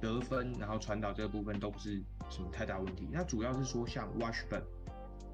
[0.00, 3.08] 得分，然后传导这个部分都不是什么太大问题。
[3.12, 4.62] 那主要是说像 Washburn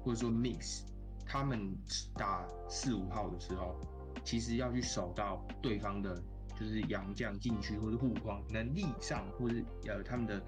[0.03, 0.81] 或者说 Mix，
[1.25, 1.75] 他们
[2.15, 3.79] 打四五号的时候，
[4.23, 6.21] 其实要去守到对方的，
[6.59, 9.55] 就是洋将禁区或者护框能力上，或者
[9.87, 10.41] 呃他们的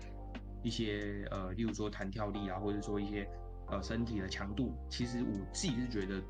[0.61, 3.27] 一些呃，例如说弹跳力啊，或者说一些
[3.67, 6.21] 呃身体的强度，其实我自己是觉得。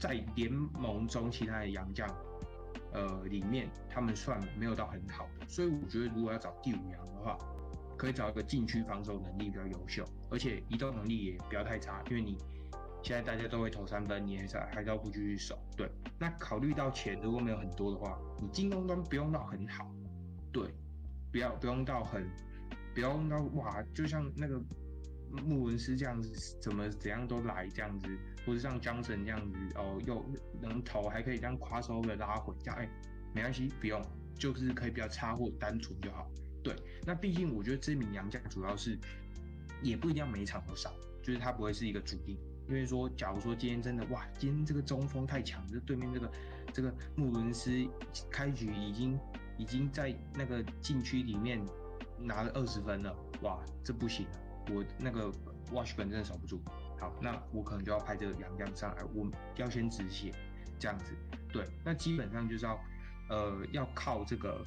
[0.00, 2.08] 在联盟中，其他的洋将，
[2.92, 7.38] 呃，里面他们算没有到很好的，所以我觉得如果要找第五洋的话，
[7.98, 12.38] 可以找一个禁区防守能力比较优秀，而且移动能力也不要太差，因为你
[13.02, 15.58] 现在大家都会投三分，你还是还是要不继续守。
[15.76, 19.86] 对，那考虑到钱如果没有很多的话，你进攻端不用到很好，
[20.50, 20.74] 对，
[21.30, 22.26] 不要不用到很，
[22.94, 24.58] 不用到哇，就像那个
[25.44, 28.08] 穆文斯这样子，怎么怎样都来这样子。
[28.46, 30.24] 或者像江神这样子哦，又
[30.62, 32.88] 能投，还可以这样跨收的拉回，这样哎，
[33.34, 34.02] 没关系，不用，
[34.34, 36.26] 就是可以比较差或单纯就好。
[36.62, 36.74] 对，
[37.06, 38.98] 那毕竟我觉得这名洋将主要是
[39.82, 40.90] 也不一定要每场都上，
[41.22, 42.38] 就是他不会是一个主力。
[42.66, 46.32] 因为说，假如说今天真的哇，今天这个中锋太强，这对面这个
[46.72, 47.70] 这个穆伦斯
[48.30, 49.18] 开局已经
[49.58, 51.60] 已经在那个禁区里面
[52.18, 54.26] 拿了二十分了，哇，这不行，
[54.72, 55.32] 我那个
[55.72, 56.60] Watch 本真的守不住。
[56.98, 60.32] 好，那我可能就要派这个洋将上来，我要先止血，
[60.78, 61.14] 这样子。
[61.52, 62.78] 对，那基本上就是要，
[63.30, 64.64] 呃，要靠这个，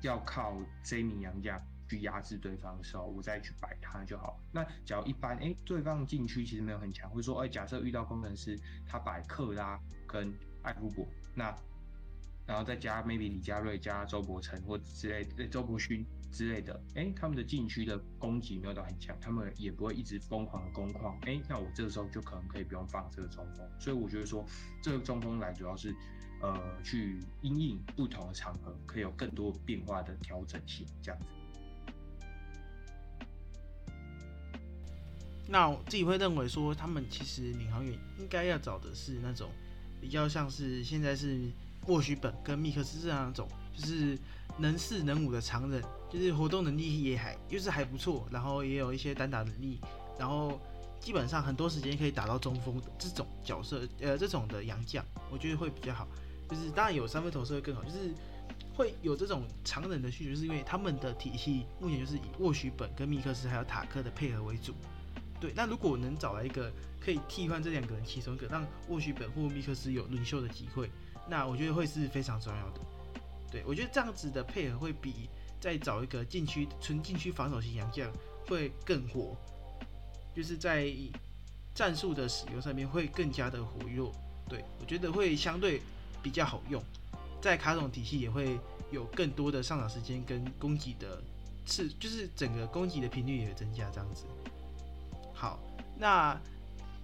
[0.00, 4.40] 要靠这名洋将去压制对方的时候，我再去摆他就好。
[4.52, 11.54] 那假如一般，哎，对方禁区其实没有很强，或者说，哎，假设遇到工程师，他摆克拉跟艾夫伯，那
[12.46, 16.06] 然后再加 maybe 李佳瑞加周伯成或之类的，周伯勋。
[16.30, 24.44] 之类的，哎，他们的禁区的攻击没有到很强，他们也不会一直疯狂的攻框，哎，那我这个时候就可能可以不用放这个中锋，所以我觉得说
[24.80, 25.94] 这个中锋来主要是，
[26.40, 31.26] 呃，去因应不同的场合，可以有更多变化的调整性，这样子。
[35.48, 39.50] 那我自己会认为说，他们其实领航员应该要找的是那种
[40.00, 41.50] 比较像是现在是
[41.88, 44.16] 沃许本跟密克斯这样种，就是
[44.58, 45.82] 能四能五的常人。
[46.10, 49.78] 就是活动能力也还，就是还不错，然后也有一些单打能力，
[50.18, 50.60] 然后
[50.98, 56.08] 基本上很多时间可以打到中锋的这种角色，呃，这种的洋将，我觉得会比较好。
[56.48, 58.12] 就是当然有三分投射会更好，就是
[58.74, 64.74] 会有这种常人的需求，是因为他们的体系目前就是以沃许本跟密克斯还有塔克的配合为主。
[65.40, 70.90] 对，那如果能找来一个可以替换这两个人其中一个，让沃许本或密克斯有轮休的机会，
[71.28, 72.80] 那我觉得会是非常重要的。
[73.50, 75.30] 对我觉得这样子的配合会比。
[75.60, 78.10] 再找一个禁区纯禁区防守型洋将
[78.46, 79.36] 会更火，
[80.34, 80.90] 就是在
[81.74, 84.02] 战术的使用上面会更加的活跃。
[84.48, 85.80] 对我觉得会相对
[86.22, 86.82] 比较好用，
[87.40, 88.58] 在卡总体系也会
[88.90, 91.22] 有更多的上场时间跟攻击的
[91.66, 94.24] 次，就是整个攻击的频率也会增加这样子。
[95.32, 95.60] 好，
[95.96, 96.40] 那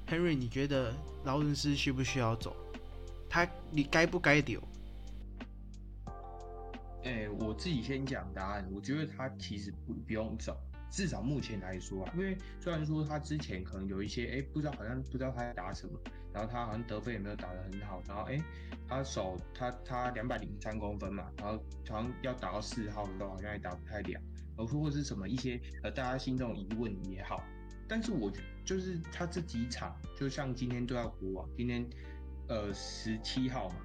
[0.09, 0.92] Henry，你觉得
[1.25, 2.57] 劳伦斯需不需要走？
[3.29, 4.61] 他你该不该丢？
[7.07, 8.69] 哎，我自己先讲答案。
[8.73, 10.59] 我觉得他其实不不用走，
[10.90, 15.97] 至少目前来说啊，因为虽然说他之前可能有一些哎不知道好像不知道他在打什么，
[16.35, 18.42] 然后他好像得分也没有打得很好，然后哎
[18.88, 24.21] 他手他他两百零三公分嘛，然后好像要打到四号的时候好像也打不太了，
[24.57, 27.40] 而或或是什么一些呃大家心中的疑问也好，
[27.87, 31.88] 但是我觉就是他这几场就像今天对到国王，今天
[32.49, 33.77] 呃十七号嘛，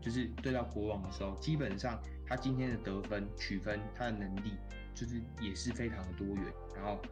[0.00, 4.52] 就是对到国王的时候，基本上他今天的得分取分他的能力。
[4.96, 6.44] 就是也是非常的多元，
[6.76, 7.02] 然后，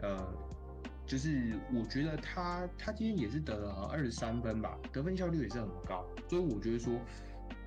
[0.00, 0.32] 呃，
[1.04, 7.00] 就是我觉得他他今天也是得了二十三分吧，得分效率也是很高，所以我觉得说，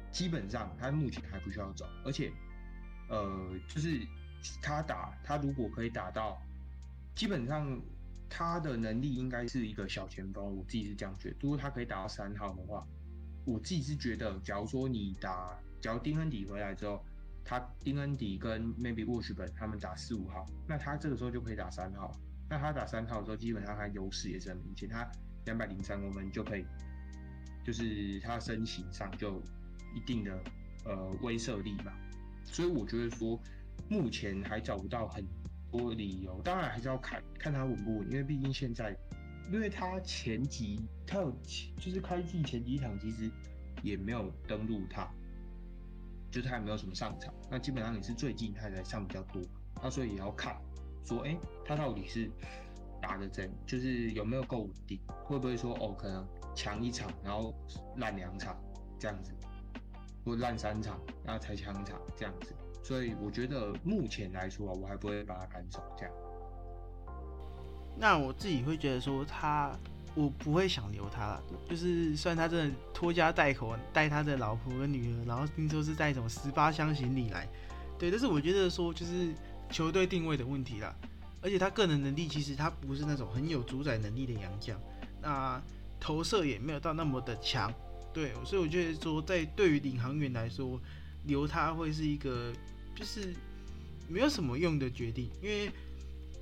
[0.10, 2.32] 基本上他目前还不需要走，而且，
[3.10, 4.00] 呃，就是
[4.62, 6.41] 他打他如果可以打到，
[7.13, 7.78] 基本上
[8.30, 11.36] 他的能力应该是一个小前锋，我自己是这样觉得。
[11.41, 12.88] 如果他可以打到三号的话，
[13.44, 17.00] 我自己是觉得，假如说你打，假如丁恩迪回来之后。
[17.48, 22.12] 他丁恩迪跟 maybe 沃许本他们打四五号，那他这个时候就可以打三号。
[22.50, 25.08] 那他打三号的时候，基本上他优势也是很明显，他
[25.45, 26.65] 两百零三公分就可以，
[27.63, 29.39] 就是他身形上就
[29.93, 30.43] 一定的
[30.86, 31.95] 呃威慑力吧。
[32.45, 33.39] 所以我觉得说，
[33.88, 35.24] 目前还找不到很
[35.71, 38.98] 多理由，当然还是要看看他稳不稳，因为毕竟现在，
[39.52, 41.32] 因为他前几他有
[41.78, 43.30] 就是开季前几场其实
[43.84, 45.08] 也没有登录他。
[46.36, 49.41] 就是他也没有什么上场，那基本上也是最近他才上比较多，
[49.82, 50.54] 那所以也要看，
[51.06, 52.30] 说哎，他到底是
[53.02, 57.56] 打的怎，就是有没有够稳定，会不会说哦，可能强一场，然后
[57.95, 58.62] 烂两场
[59.00, 59.32] 这样子，
[60.26, 66.13] 或烂三场，然后才强一场这样子，所以我觉得目前来说啊，我还不会把他赶走这样。
[67.98, 69.74] 那我自己会觉得说他。
[70.15, 77.47] 我不会想留他了，就是虽然他真的拖家带口带他的老婆跟女儿，然后听说是带什么十八箱行李来，
[77.99, 79.34] 对，但是我觉得说就是
[79.69, 80.95] 球队定位的问题啦，
[81.41, 84.80] 而且他个人能力其实他不是那种很有主宰能力的洋将，
[85.21, 85.62] 那
[85.99, 87.73] 投射也没有到那么的强，
[88.13, 90.80] 对，所以我觉得说在对于领航员来说
[91.25, 92.54] 留他会是一个
[92.95, 93.34] 就是
[94.08, 95.69] 没有什么用的决定，因为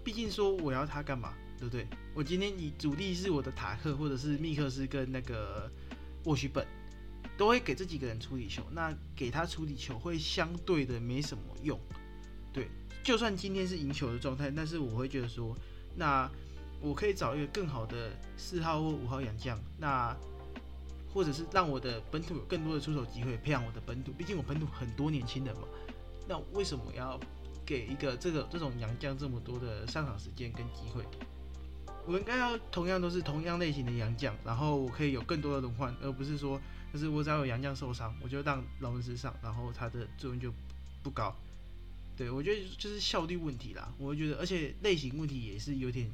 [0.04, 1.34] 毕竟说我要他干嘛？
[1.70, 1.88] 对不对？
[2.14, 5.72] 我今天以主力是我的塔克，或者是密克斯跟那个
[6.26, 6.66] 沃许本，
[7.38, 8.64] 都会给这几个人处理球。
[8.72, 11.80] 那给他处理球会相对的没什么用。
[12.52, 12.68] 对，
[13.04, 15.56] 就算今天是赢球的状态，但是我会觉得说，
[15.96, 16.30] 那
[16.82, 20.16] 我可以找一个更好的四号或五号洋将，那
[21.14, 24.12] 或者是让我的本土有更多的出手机会，培养我的本土。
[24.12, 25.64] 毕竟我本土很多年轻人嘛。
[26.28, 27.20] 那为什么要
[27.66, 31.04] 给一个这个这种洋将这么多的上场时间跟机会？
[32.06, 36.60] 我应该要同样都是同样类型的洋将，然后我可以有更多的轮换，而不是说，
[36.92, 40.54] 就是我只要有洋将受伤，我就让劳伦斯上，然后他的作用就
[41.02, 41.36] 不高。
[42.16, 46.08] 对我觉得就是效率问题啦，我觉得，而且类型问题也是有点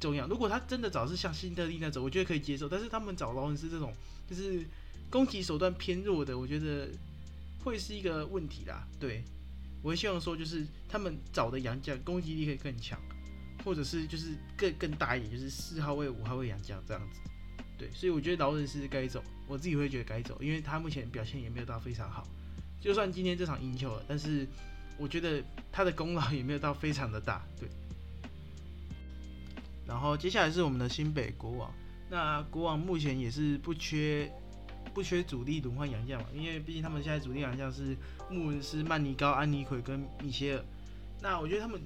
[0.00, 0.26] 重要。
[0.26, 3.94] 如果他真的找是像辛德利那种，我觉得可以接受，但是他们找劳伦斯这种
[4.28, 4.66] 就是
[5.10, 6.88] 攻击手段偏弱的，我觉得
[7.62, 8.88] 会是一个问题啦。
[8.98, 9.22] 对
[9.82, 12.98] 我希望说，就是他们找的洋将攻击力可以更强。
[13.64, 17.20] 或者是就是更更大一点，就是四号位、五号位洋将这样子，
[17.78, 22.26] 对，所以我觉得劳伦斯该走，我自己会觉得该走，因为他目前表现也没有到非常好。
[22.80, 24.46] 就算今天这场赢球了，但是
[24.98, 27.68] 我觉得他的功劳也没有到非常的大，对。
[29.86, 31.72] 然后接下来是我们的新北国王，
[32.10, 34.30] 那国王目前也是不缺
[34.92, 37.96] 不缺主力轮换洋将嘛，因为毕竟他们现在主力洋将是
[38.28, 40.64] 穆文斯、曼尼高、安妮奎跟米歇尔，
[41.20, 41.80] 那我觉得他们。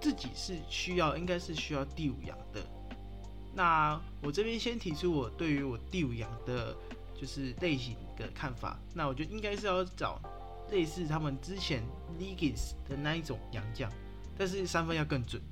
[0.00, 2.60] 自己是需要，应该是需要第五羊的。
[3.54, 6.74] 那我这边先提出我对于我第五羊的，
[7.14, 8.78] 就是类型的看法。
[8.94, 10.20] 那我觉得应该是要找
[10.70, 11.82] 类似他们之前
[12.18, 13.90] Legis 的那一种洋将，
[14.38, 15.42] 但是三分要更准。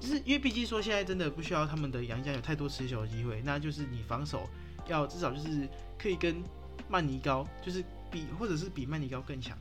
[0.00, 4.48] 就是因为毕竟说现在真的不需要他们的洋将有太多持球的机会，那就是你防守
[4.86, 6.42] 要至少就是可以跟
[6.88, 9.56] 曼尼高，就是比或者是比曼尼高更强，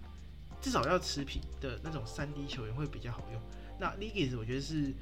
[0.61, 3.41] 至少要持平的那种三 D 球员会比较好用。
[3.79, 4.93] 那 Legis 我觉得是，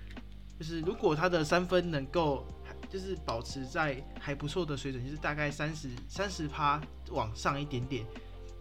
[0.60, 8.06] 就是如果他的三分能够还就是保持在还不错的水准，就是大概三十三十趴往上一点点，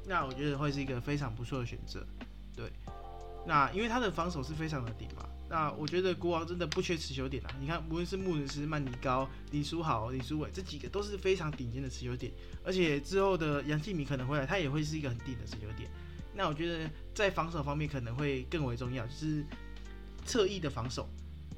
[0.07, 2.07] 那我觉得会是一个非常不错的选择。
[2.57, 2.73] 对，
[3.47, 7.51] 那因为他的防守是非常的顶嘛，那我觉得国王真的不缺持球点啊。
[7.61, 12.33] 你看，无论是穆伦斯、曼尼高、李书豪、李书伟这几个都是非常顶尖的持球点，
[12.65, 15.91] 而且之后的杨继米可能回来，他也会是一个很顶的持球点。
[16.37, 19.45] 那我觉得在防守方面可能会更为重要，就是。
[20.25, 21.09] 侧翼的防守，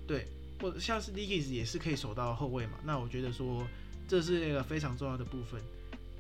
[0.07, 0.27] 对，
[0.61, 2.73] 或者像是 l i g i s 也是可以守到后卫嘛？
[2.85, 3.67] 那我觉得说
[4.09, 5.61] 这是一个非常重要的部分，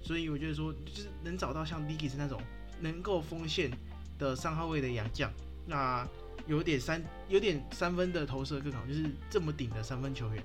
[0.02, 2.40] 所以我觉得说就是能找到像 l i g i s 那种
[2.80, 3.70] 能够锋线
[4.18, 5.30] 的三号位的洋将，
[5.66, 6.06] 那
[6.46, 10.42] 有点三有点三分的投射更好，就是这么顶的三分球员，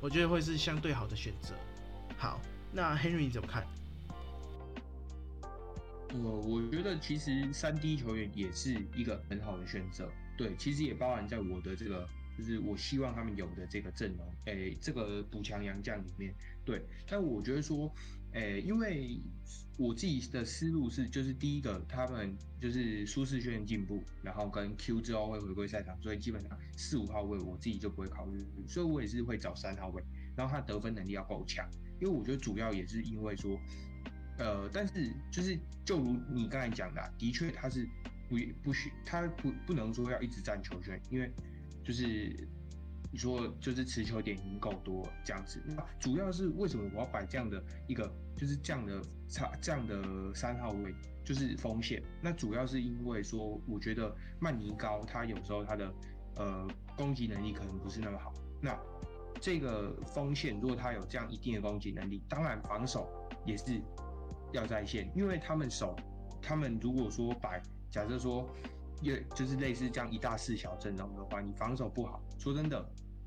[0.00, 1.54] 我觉得会是相对好的选择。
[2.16, 2.40] 好，
[2.72, 3.66] 那 Henry 你怎么看？
[6.10, 10.10] 呃，我觉得其实三 D 球员也是一个很好的选择。
[10.36, 16.34] 对，其实也包含在我的这个，就是我希望他们有的这个阵容，诶，这个补强洋将里面。
[16.64, 17.92] 对，但我觉得说，
[18.32, 19.20] 诶，因为
[19.76, 30.02] 我自己的思路是，就是第一个，他们就是舒适圈进步，然后跟 Q 之后会回归赛场，所以基本上四五号位我自己就不会考虑，所以我也是会找三号位，
[30.36, 31.68] 然后他得分能力要够强，
[32.00, 33.58] 因为我觉得主要也是因为说，
[34.38, 37.88] 呃，但是就是就如你刚才讲的，的确他是
[38.32, 41.30] 不不许他不不能说要一直占球权，因为
[41.84, 42.48] 就是。
[43.14, 52.02] 你说就是持球点已经够多这样子，那主要是为什么我要摆这样的一个就是这样的差这样的三号位，就是锋线。
[52.22, 55.94] 那主要是因为说，我觉得曼尼高他有时候他的
[56.36, 56.66] 呃
[56.96, 58.32] 攻击能力可能不是那么好。
[58.62, 58.74] 那
[59.42, 63.12] 这个锋线如果他有这样一定的攻击能力，当然防守
[63.44, 63.78] 也是
[64.54, 65.94] 要在线，因为他们守
[66.40, 67.62] 他们如果说摆
[67.92, 68.48] 假设说，
[69.02, 72.84] 也就是类似这样一大四小阵容的话，你防守不好，说真的。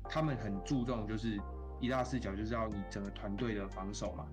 [0.08, 1.40] 他们很注重就是
[1.80, 4.26] 一大四小，就是要你整个团队的防守嘛。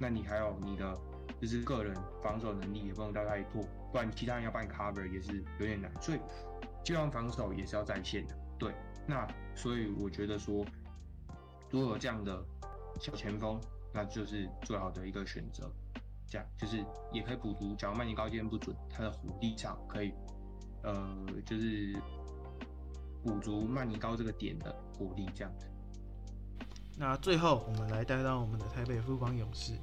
[0.00, 0.96] 那你还有你的
[1.40, 3.62] 就是个人防守能力也不能到太破，
[3.92, 5.92] 不然其他人要帮你 cover 也是有点难。
[6.00, 6.18] 所以
[6.82, 8.36] 基本上防守也是要在线的。
[8.58, 8.74] 对，
[9.06, 10.64] 那所以我觉得说，
[11.70, 12.44] 如果有这样的
[12.98, 13.60] 小前锋，
[13.92, 15.70] 那就是最好的一个选择。
[16.30, 20.14] 这样就是也可以补足，假如曼尼高今天不准，他的火力上可以
[20.82, 21.14] 呃
[21.44, 21.94] 就是。
[23.22, 25.66] 补足曼尼高这个点的火力，这样子。
[26.96, 29.74] 那最后我们来带到我们的台北富邦勇士。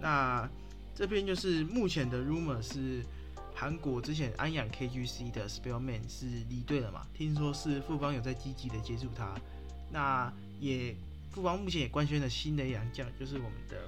[0.00, 0.48] 那
[0.94, 3.04] 这边就是目前的 rumor 是
[3.54, 7.06] 韩国之前安养 KGC 的 Spellman 是离队了嘛？
[7.12, 9.34] 听说是富邦有在积极的接触他。
[9.90, 10.96] 那也
[11.32, 13.86] 富邦目前也官宣了新的洋将，就是我们的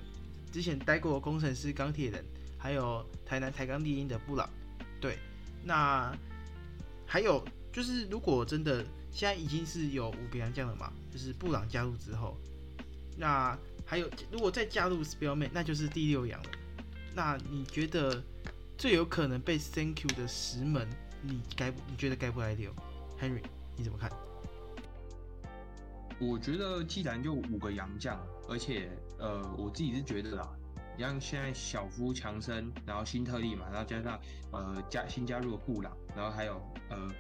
[0.56, 2.24] 之前待过工程师、钢铁人，
[2.56, 4.48] 还有台南台钢第一的布朗。
[4.98, 5.18] 对，
[5.62, 6.16] 那
[7.04, 7.46] 还有。
[7.70, 12.38] 就是如果真的现在已经是有五个洋将了嘛，就是布朗加入之后，
[13.18, 13.54] 那
[13.84, 16.48] 还有如果再加入 Spellman，那就是第六洋了。
[17.14, 18.24] 那你觉得
[18.78, 20.88] 最有可能被 Thank you 的十门，
[21.20, 22.74] 你该你觉得该不该留
[23.20, 23.42] ？Henry，
[23.76, 24.10] 你怎么看？
[26.18, 28.88] 我觉得既然就五个洋将，而且
[29.18, 30.48] 呃，我自己是觉得啊，
[30.98, 34.20] 像现在小夫强森，然后新特利嘛，然后加上
[34.52, 36.60] 呃加新加入的布朗，然后还有
[36.90, 37.10] 呃。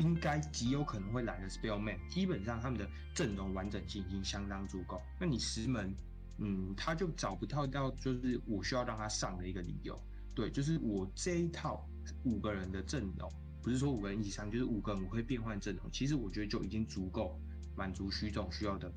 [0.00, 5.00] 应该极有可能会来的 Spellman，基本上他们的阵容完整性已经相当足够。
[5.18, 5.90] 那你石门，
[6.36, 9.98] 嗯，他就找不到到就是我需要让他上的一个理由。
[10.34, 11.88] 对，就是我这一套
[12.24, 13.32] 五个人的阵容，
[13.62, 15.90] 不是说五个人一起上，就是五个人我会变换阵容。
[15.90, 17.40] 其实我觉得就已经足够
[17.74, 18.92] 满足徐总需要的，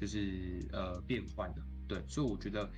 [0.00, 1.62] 就是呃变换的。
[1.86, 2.70] 对，所以我觉得，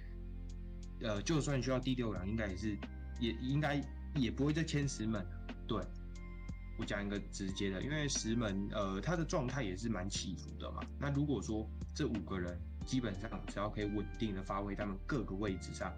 [1.00, 2.76] 呃，就算需要第六人，应该也是
[3.18, 3.82] 也应该
[4.14, 5.24] 也不会再签石门。
[5.66, 5.82] 对。
[6.78, 10.82] 我讲一个直接的，因为石门呃，他的状态也是蛮起伏的嘛。
[10.98, 15.92] 那如果说这五个人基本上只要可以稳定的发挥他们各个位置上，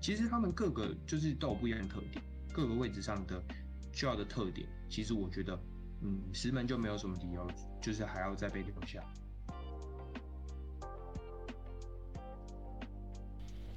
[0.00, 3.44] 其实他们各个就是都有不一样的特点，各个位置上的
[3.92, 5.54] 需要的特点，其实我觉得，
[6.00, 7.46] 嗯，石门就没有什么理由，
[7.82, 9.04] 就是还要再被留下。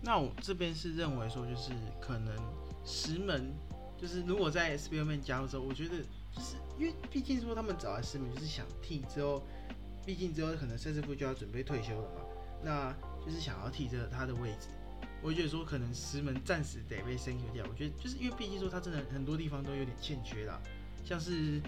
[0.02, 2.36] 那我这边是认为说，就是可能
[2.84, 3.54] 石门
[3.97, 5.95] 就是如果在 S B O 面加入之后，我觉得。
[6.32, 9.41] 就是因为毕竟说他们找来石门就是想替之后，
[10.06, 12.22] 毕竟之后可能赛斯夫就要准备退休了嘛，
[12.64, 12.95] 那
[13.26, 14.68] 就是想要替这他的位置。
[15.24, 17.66] 我觉得说可能石门暂时得被升级掉。
[17.68, 20.62] 我觉得就是因为毕竟说他真的很多地方都有点欠缺啦，
[21.04, 21.60] 像是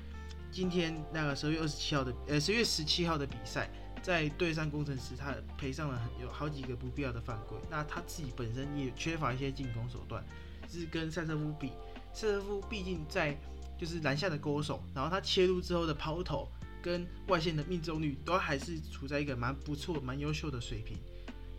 [0.51, 3.67] 今天那个十二月二十七号的呃十月十七号的比赛，
[4.01, 7.57] 在对上工程师，他赔上了很有好几个不必要的犯规。
[7.69, 10.23] 那他自己本身也缺乏一些进攻手段，
[10.69, 11.69] 是跟赛瑟夫比，
[12.13, 13.37] 赛瑟夫毕竟在。
[13.79, 16.47] 就是篮下的勾手，然后他切入之后的抛投
[16.83, 20.95] 跟外线的命中率都还是处在一个蛮不错、蛮优秀的水平。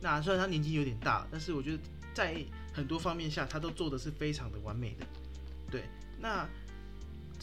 [0.00, 1.78] 那虽然他年纪有点大，但是我觉得
[2.14, 2.36] 在
[2.72, 5.06] 很多方面下他都做的是非常的完美的。
[5.68, 5.82] 对，
[6.20, 6.48] 那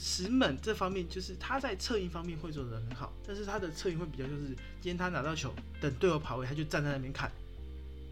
[0.01, 4.47] 石门这方面就是他在策应方面会做的很好，但是他的策应会比较就是
[4.79, 7.29] 今天他拿到球，等队友跑位，他就站在那边看。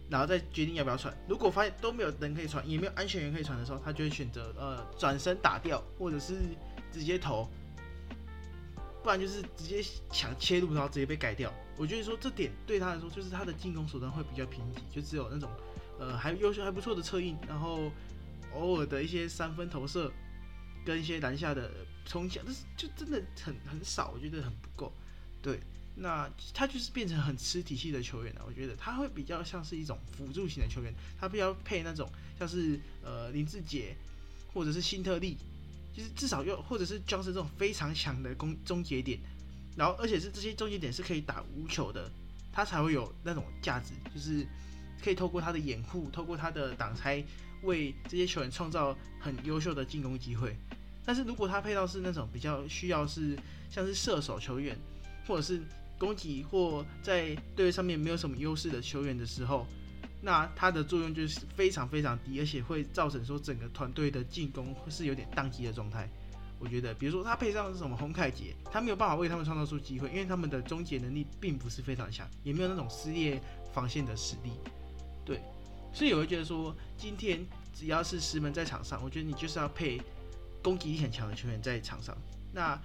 [0.09, 1.13] 然后再决定要不要传。
[1.27, 6.35] 如果发现都没有人可以传，也没有安全员可以传的时候，他就会选择呃转身打掉，或者是
[6.93, 7.49] 直接投，
[9.03, 11.53] 不然就是直接抢切入，然后直接被改掉。
[11.75, 15.49] 我觉得说这点对他来说，就是他的进攻手段会比较贫瘠，就只有那种
[15.99, 17.91] 呃还优秀还不错的策应，然后
[18.53, 20.09] 偶尔的一些三分投射
[20.87, 21.69] 跟一些篮下的
[22.05, 24.93] 冲抢，但是就真的很很少，我觉得很不够。
[25.41, 25.59] 对，
[25.95, 28.43] 那他就是变成很吃体系的球员了。
[28.47, 32.09] 我觉得他会比较像是一种辅助型的球员，他比较配那种
[32.39, 33.97] 像是呃林志杰
[34.53, 35.35] 或者是辛特利，
[35.93, 39.19] 就是至少又或者是僵尸这种非常强的攻终结点，
[39.75, 42.09] 然后而且是这些终结点是可以打无球的，
[42.53, 44.47] 他才会有那种价值，就是
[45.03, 47.21] 可以透过他的掩护，透过他的挡拆，
[47.63, 50.55] 为这些球员创造很优秀的进攻机会。
[51.07, 53.39] 但是如果他配到是那种比较需要是
[53.69, 54.77] 像是射手球员，
[55.25, 55.61] 或者是
[55.97, 59.65] 攻击或在队上面没有什么优势的球员的时候，
[60.21, 66.09] 那他的作用就是非常非常低，而且会造成说整个团队的进攻是有点宕机的状态。
[66.59, 73.41] 我觉得，比如说他配上是什么洪凯杰，他没有办法为他们创造出机会，因为他们的终结能力并不是非常强，也没有那种撕裂
[73.73, 74.51] 防线的实力。
[75.23, 75.39] 对，
[75.93, 80.01] 所以我会觉得说，今天只要是石门在场上，我觉得你就是要配
[80.63, 82.15] 攻击力很强的球员在场上，
[82.53, 82.79] 那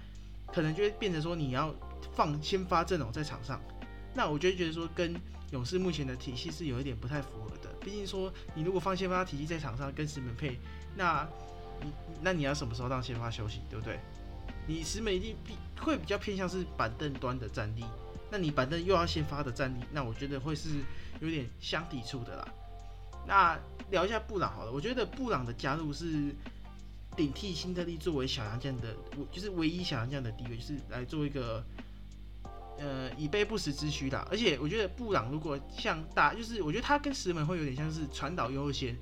[0.47, 1.73] 可能就会变成说你要
[2.15, 3.61] 放先发阵容在场上。
[4.13, 5.15] 那我就觉得说，跟
[5.51, 7.73] 勇士目前的体系是有一点不太符合的。
[7.81, 10.59] 毕竟说，你如果放先发体系在场上跟石门配，
[10.95, 11.27] 那
[11.81, 13.99] 你那你要什么时候让先发休息，对不对？
[14.67, 15.35] 你石门一定
[15.79, 17.83] 会比较偏向是板凳端的战力，
[18.29, 20.69] 那你板凳又要先发的战力，那我觉得会是
[21.19, 22.47] 有点相抵触的啦。
[23.25, 23.59] 那
[23.89, 26.35] 聊一下布朗好了，我觉得布朗的加入是
[27.15, 31.63] 顶替辛特利作为小杨将的，我就是唯一小杨将的地位，就是来做一个
[32.77, 34.19] 呃以备不时之需的。
[34.31, 38.97] 而且我觉得布朗如果像大，就是我觉得他跟石门会有点像是传导优先，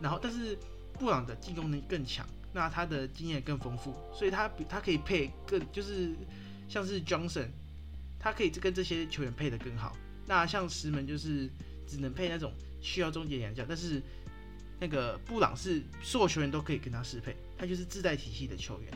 [0.00, 0.58] 然后但是。
[0.96, 6.14] 布朗的进攻能力更强，那他的经验更丰富，所以他比他可以配更就是
[6.68, 7.48] 像是 Johnson，
[8.16, 9.96] 他可以跟这些球员配的更好。
[10.24, 11.50] 那像石门就是
[11.84, 14.00] 只能配那种需要终结两将，但是
[14.78, 18.90] 那个布朗是所有球员都可以跟他适配，他就是自带体系的球员。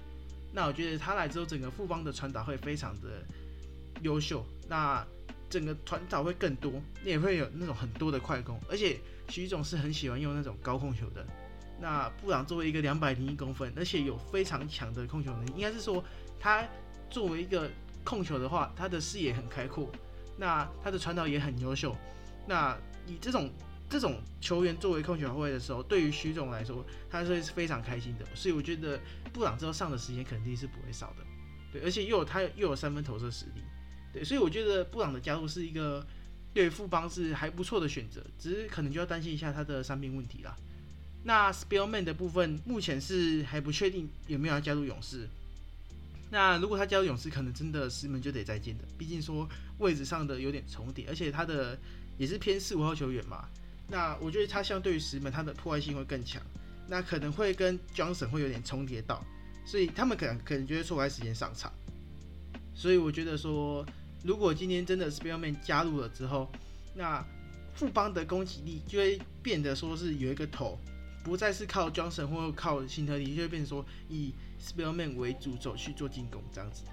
[0.52, 3.22] 那我觉得他来之后，整个富邦的传导会非常的
[4.02, 5.06] 优秀，那
[5.50, 6.72] 整个传导会更多，
[7.04, 8.98] 也会有那种很多的快攻，而且
[9.28, 11.24] 徐总是很喜欢用那种高控球的。
[11.80, 16.02] 那布朗作为一个两百零一公分，而且有非常强的控球能力，应该是说
[16.40, 16.66] 他
[17.08, 17.70] 作为一个
[18.02, 19.88] 控球的话，他的视野很开阔，
[20.36, 21.94] 那他的传导也很优秀。
[22.46, 23.50] 那以这种
[23.88, 28.26] 这种球员作为控球后卫的时候，对于徐总来说，他是非常开心的。
[28.34, 29.00] 所以我觉得
[29.32, 31.24] 布朗之后上的时间肯定是不会少的，
[31.72, 33.62] 对，而且又有他又有三分投射实力，
[34.12, 36.06] 对，所以我觉得布朗的加入是一个
[36.52, 40.54] 对富邦是还不错的选择，只是可能就要担心一下他的伤病问题啦。
[41.24, 45.28] 那 Spillman 的部分目前是还不确定有没有要加入勇士。
[46.30, 48.84] 那如果他加入勇士，可能真的石门就得再见的。
[48.98, 51.78] 毕竟说位置上的有点重叠，而且他的
[52.18, 53.48] 也是偏四五号球员嘛。
[53.88, 56.40] 那我觉得他相对于石门，他的破坏性会更强。
[56.86, 59.22] 那可能会跟 Johnson 会有点重叠到，
[59.64, 61.72] 所以他们可能可能就会错开时间上场。
[62.74, 63.84] 所以我觉得说，
[64.22, 66.50] 如果今天真的 Spellman 加入了之后，
[66.94, 67.24] 那
[67.74, 70.78] 富邦的攻击力就会变得说是有一个头。
[71.24, 76.84] 不再是靠 Johnson 或靠辛特利，就会变成说以 Spellman 为主走去做进攻这样子。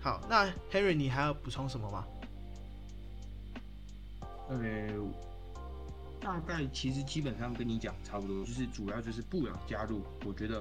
[0.00, 2.06] 好，那 Harry 你还要补充什么吗？
[4.60, 4.88] 呃，
[6.20, 10.60] 大概其实基本上跟你讲差不多，就是主要就是布朗加入，我觉得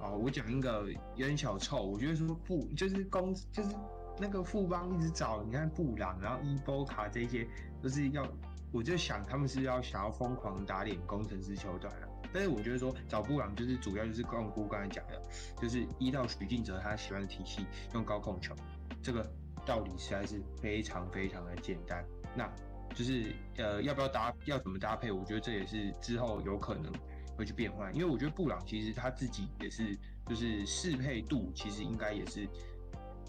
[0.00, 3.74] 啊，我讲一个有点小臭，我觉得说布就是公就是
[4.18, 7.46] 那个富邦一直找，你看布朗，然后伊波卡这些
[7.82, 8.26] 都是要。
[8.72, 15.22] 我就想他们是要想要疯狂打脸工程师球队了，但是我觉得说找布朗就是主要就是光姑刚才讲的，
[15.62, 17.64] 就是依照许敬哲他喜欢的体系
[17.94, 18.54] 用高控球，
[19.00, 19.24] 这个
[19.64, 22.04] 道理实在是非常非常的简单。
[22.34, 22.52] 那
[22.96, 26.92] 就是呃要不要搭要怎么搭配，我觉得这也是之后有可能
[27.36, 32.48] 会去变换，因为我觉得布朗其实他自己也是就是适配度其实应该也是。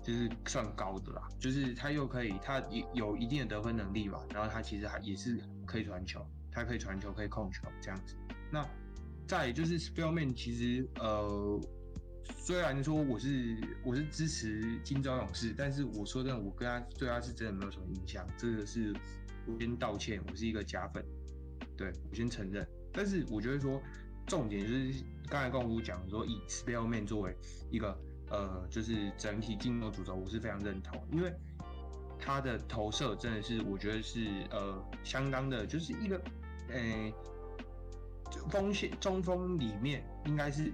[0.03, 8.15] 就是算高的啦，就是他又可以，他有有一定的得分能力吧，然后他其实还也是可以传球，他可以传球，可以控球这样子。
[8.49, 8.65] 那
[9.27, 11.59] 再就是 Spillman，其实呃，
[12.37, 18.95] 虽然说我是我是支持金州勇士，但是我说真的，我跟他对他是真的没有什么印象，这个是
[19.59, 21.05] 先道歉，我是一个假粉，
[21.77, 22.67] 对我先承认。
[22.91, 23.81] 但是我觉得说
[24.25, 27.35] 重点就是刚才跟我讲说以 Spellman 作为
[27.71, 27.97] 一个。
[28.29, 31.33] 呃，就是整体进攻主轴，我是非常认同，因为
[32.19, 36.21] 他的投射真的是，我觉得是呃相当的，就是一个
[36.67, 37.13] 呃
[38.49, 40.73] 锋线中锋里面应该是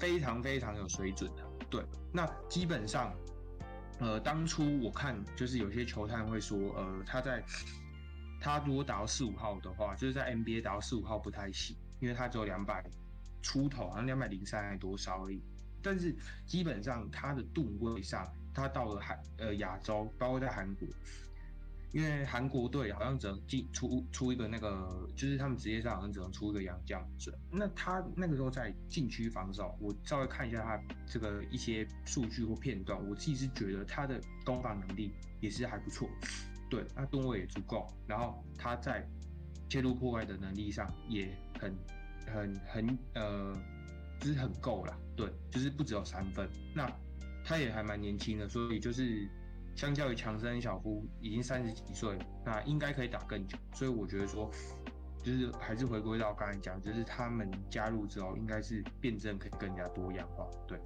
[0.00, 1.46] 非常非常有水准的。
[1.68, 3.14] 对，那基本上
[3.98, 7.44] 呃当初我看就是有些球探会说，呃他在
[8.46, 12.80] 他如果打到四五号的话，就是在 NBA 打到四五号不太行，因为他只有两百
[13.42, 15.42] 出头，好像两百零三还多少而已。
[15.82, 16.14] 但是
[16.46, 18.24] 基本上他的吨位上，
[18.54, 20.86] 他到了韩呃亚洲，包括在韩国，
[21.90, 27.36] 因为韩国队好像只能进出出一个那个，就是他们职业上好像只能出一个洋将准。
[27.50, 36.08] 那他那个时候在禁区防守，我稍微看一下他这个一些数据或片段，我自己是觉得他的攻防能力也是还不错，
[36.68, 39.06] 对，那吨位也足够，然后他在
[39.68, 41.74] 切入破坏的能力上也很
[42.26, 43.54] 很很呃。
[44.18, 46.48] 就是很够了，对，就是不只有三分。
[46.74, 46.90] 那
[47.44, 49.28] 他也还蛮年轻的，所以就是
[49.74, 53.58] 相较于强森小夫已经三十几岁，那应该可以打更久。
[53.74, 54.50] 所以我觉得说，
[55.22, 60.48] 就是还是回归到刚才讲，就是他们加入之后，应该是辩证可以更加多样化。
[60.66, 60.80] 对，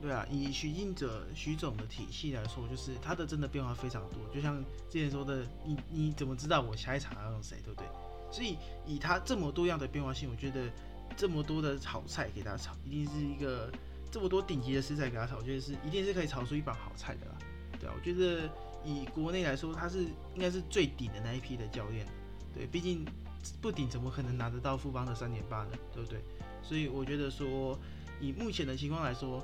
[0.00, 4.18] 对啊，以徐静者徐总的体系来说，就是他的真的变化非常多。
[4.34, 7.88] 就像之前说的，你你怎么知道我下一场要用谁，对不对？
[8.30, 10.70] 所以以他这么多样的变化性，我觉得。
[11.16, 13.72] 这么多的炒菜给他炒，一定是一个
[14.10, 17.38] 这么多顶级的食材给他炒，我觉得是一定是可以炒出一盘好菜的啦。
[17.80, 18.50] 对啊，我觉得
[18.84, 22.06] 以国内来说，他是应该是最顶的那一批的教练。
[22.52, 23.02] 对，毕竟
[23.62, 25.70] 不顶怎么可能拿得到富邦的三点八呢？
[25.94, 26.20] 对不对？
[26.62, 27.78] 所以我觉得说，
[28.20, 29.42] 以目前的情况来说，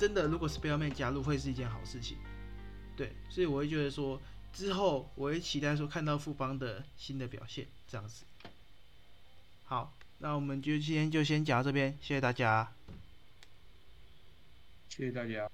[0.00, 2.16] 真的如果是贝尔曼加入，会是一件好事情。
[2.96, 4.20] 对，所以我会觉得说，
[4.52, 8.24] 之后我会期待说看到富邦的新的表现，这样子。
[9.64, 9.94] 好。
[10.22, 12.74] 那我们就今天就先讲到这边，谢谢大家，
[14.90, 15.50] 谢谢大家。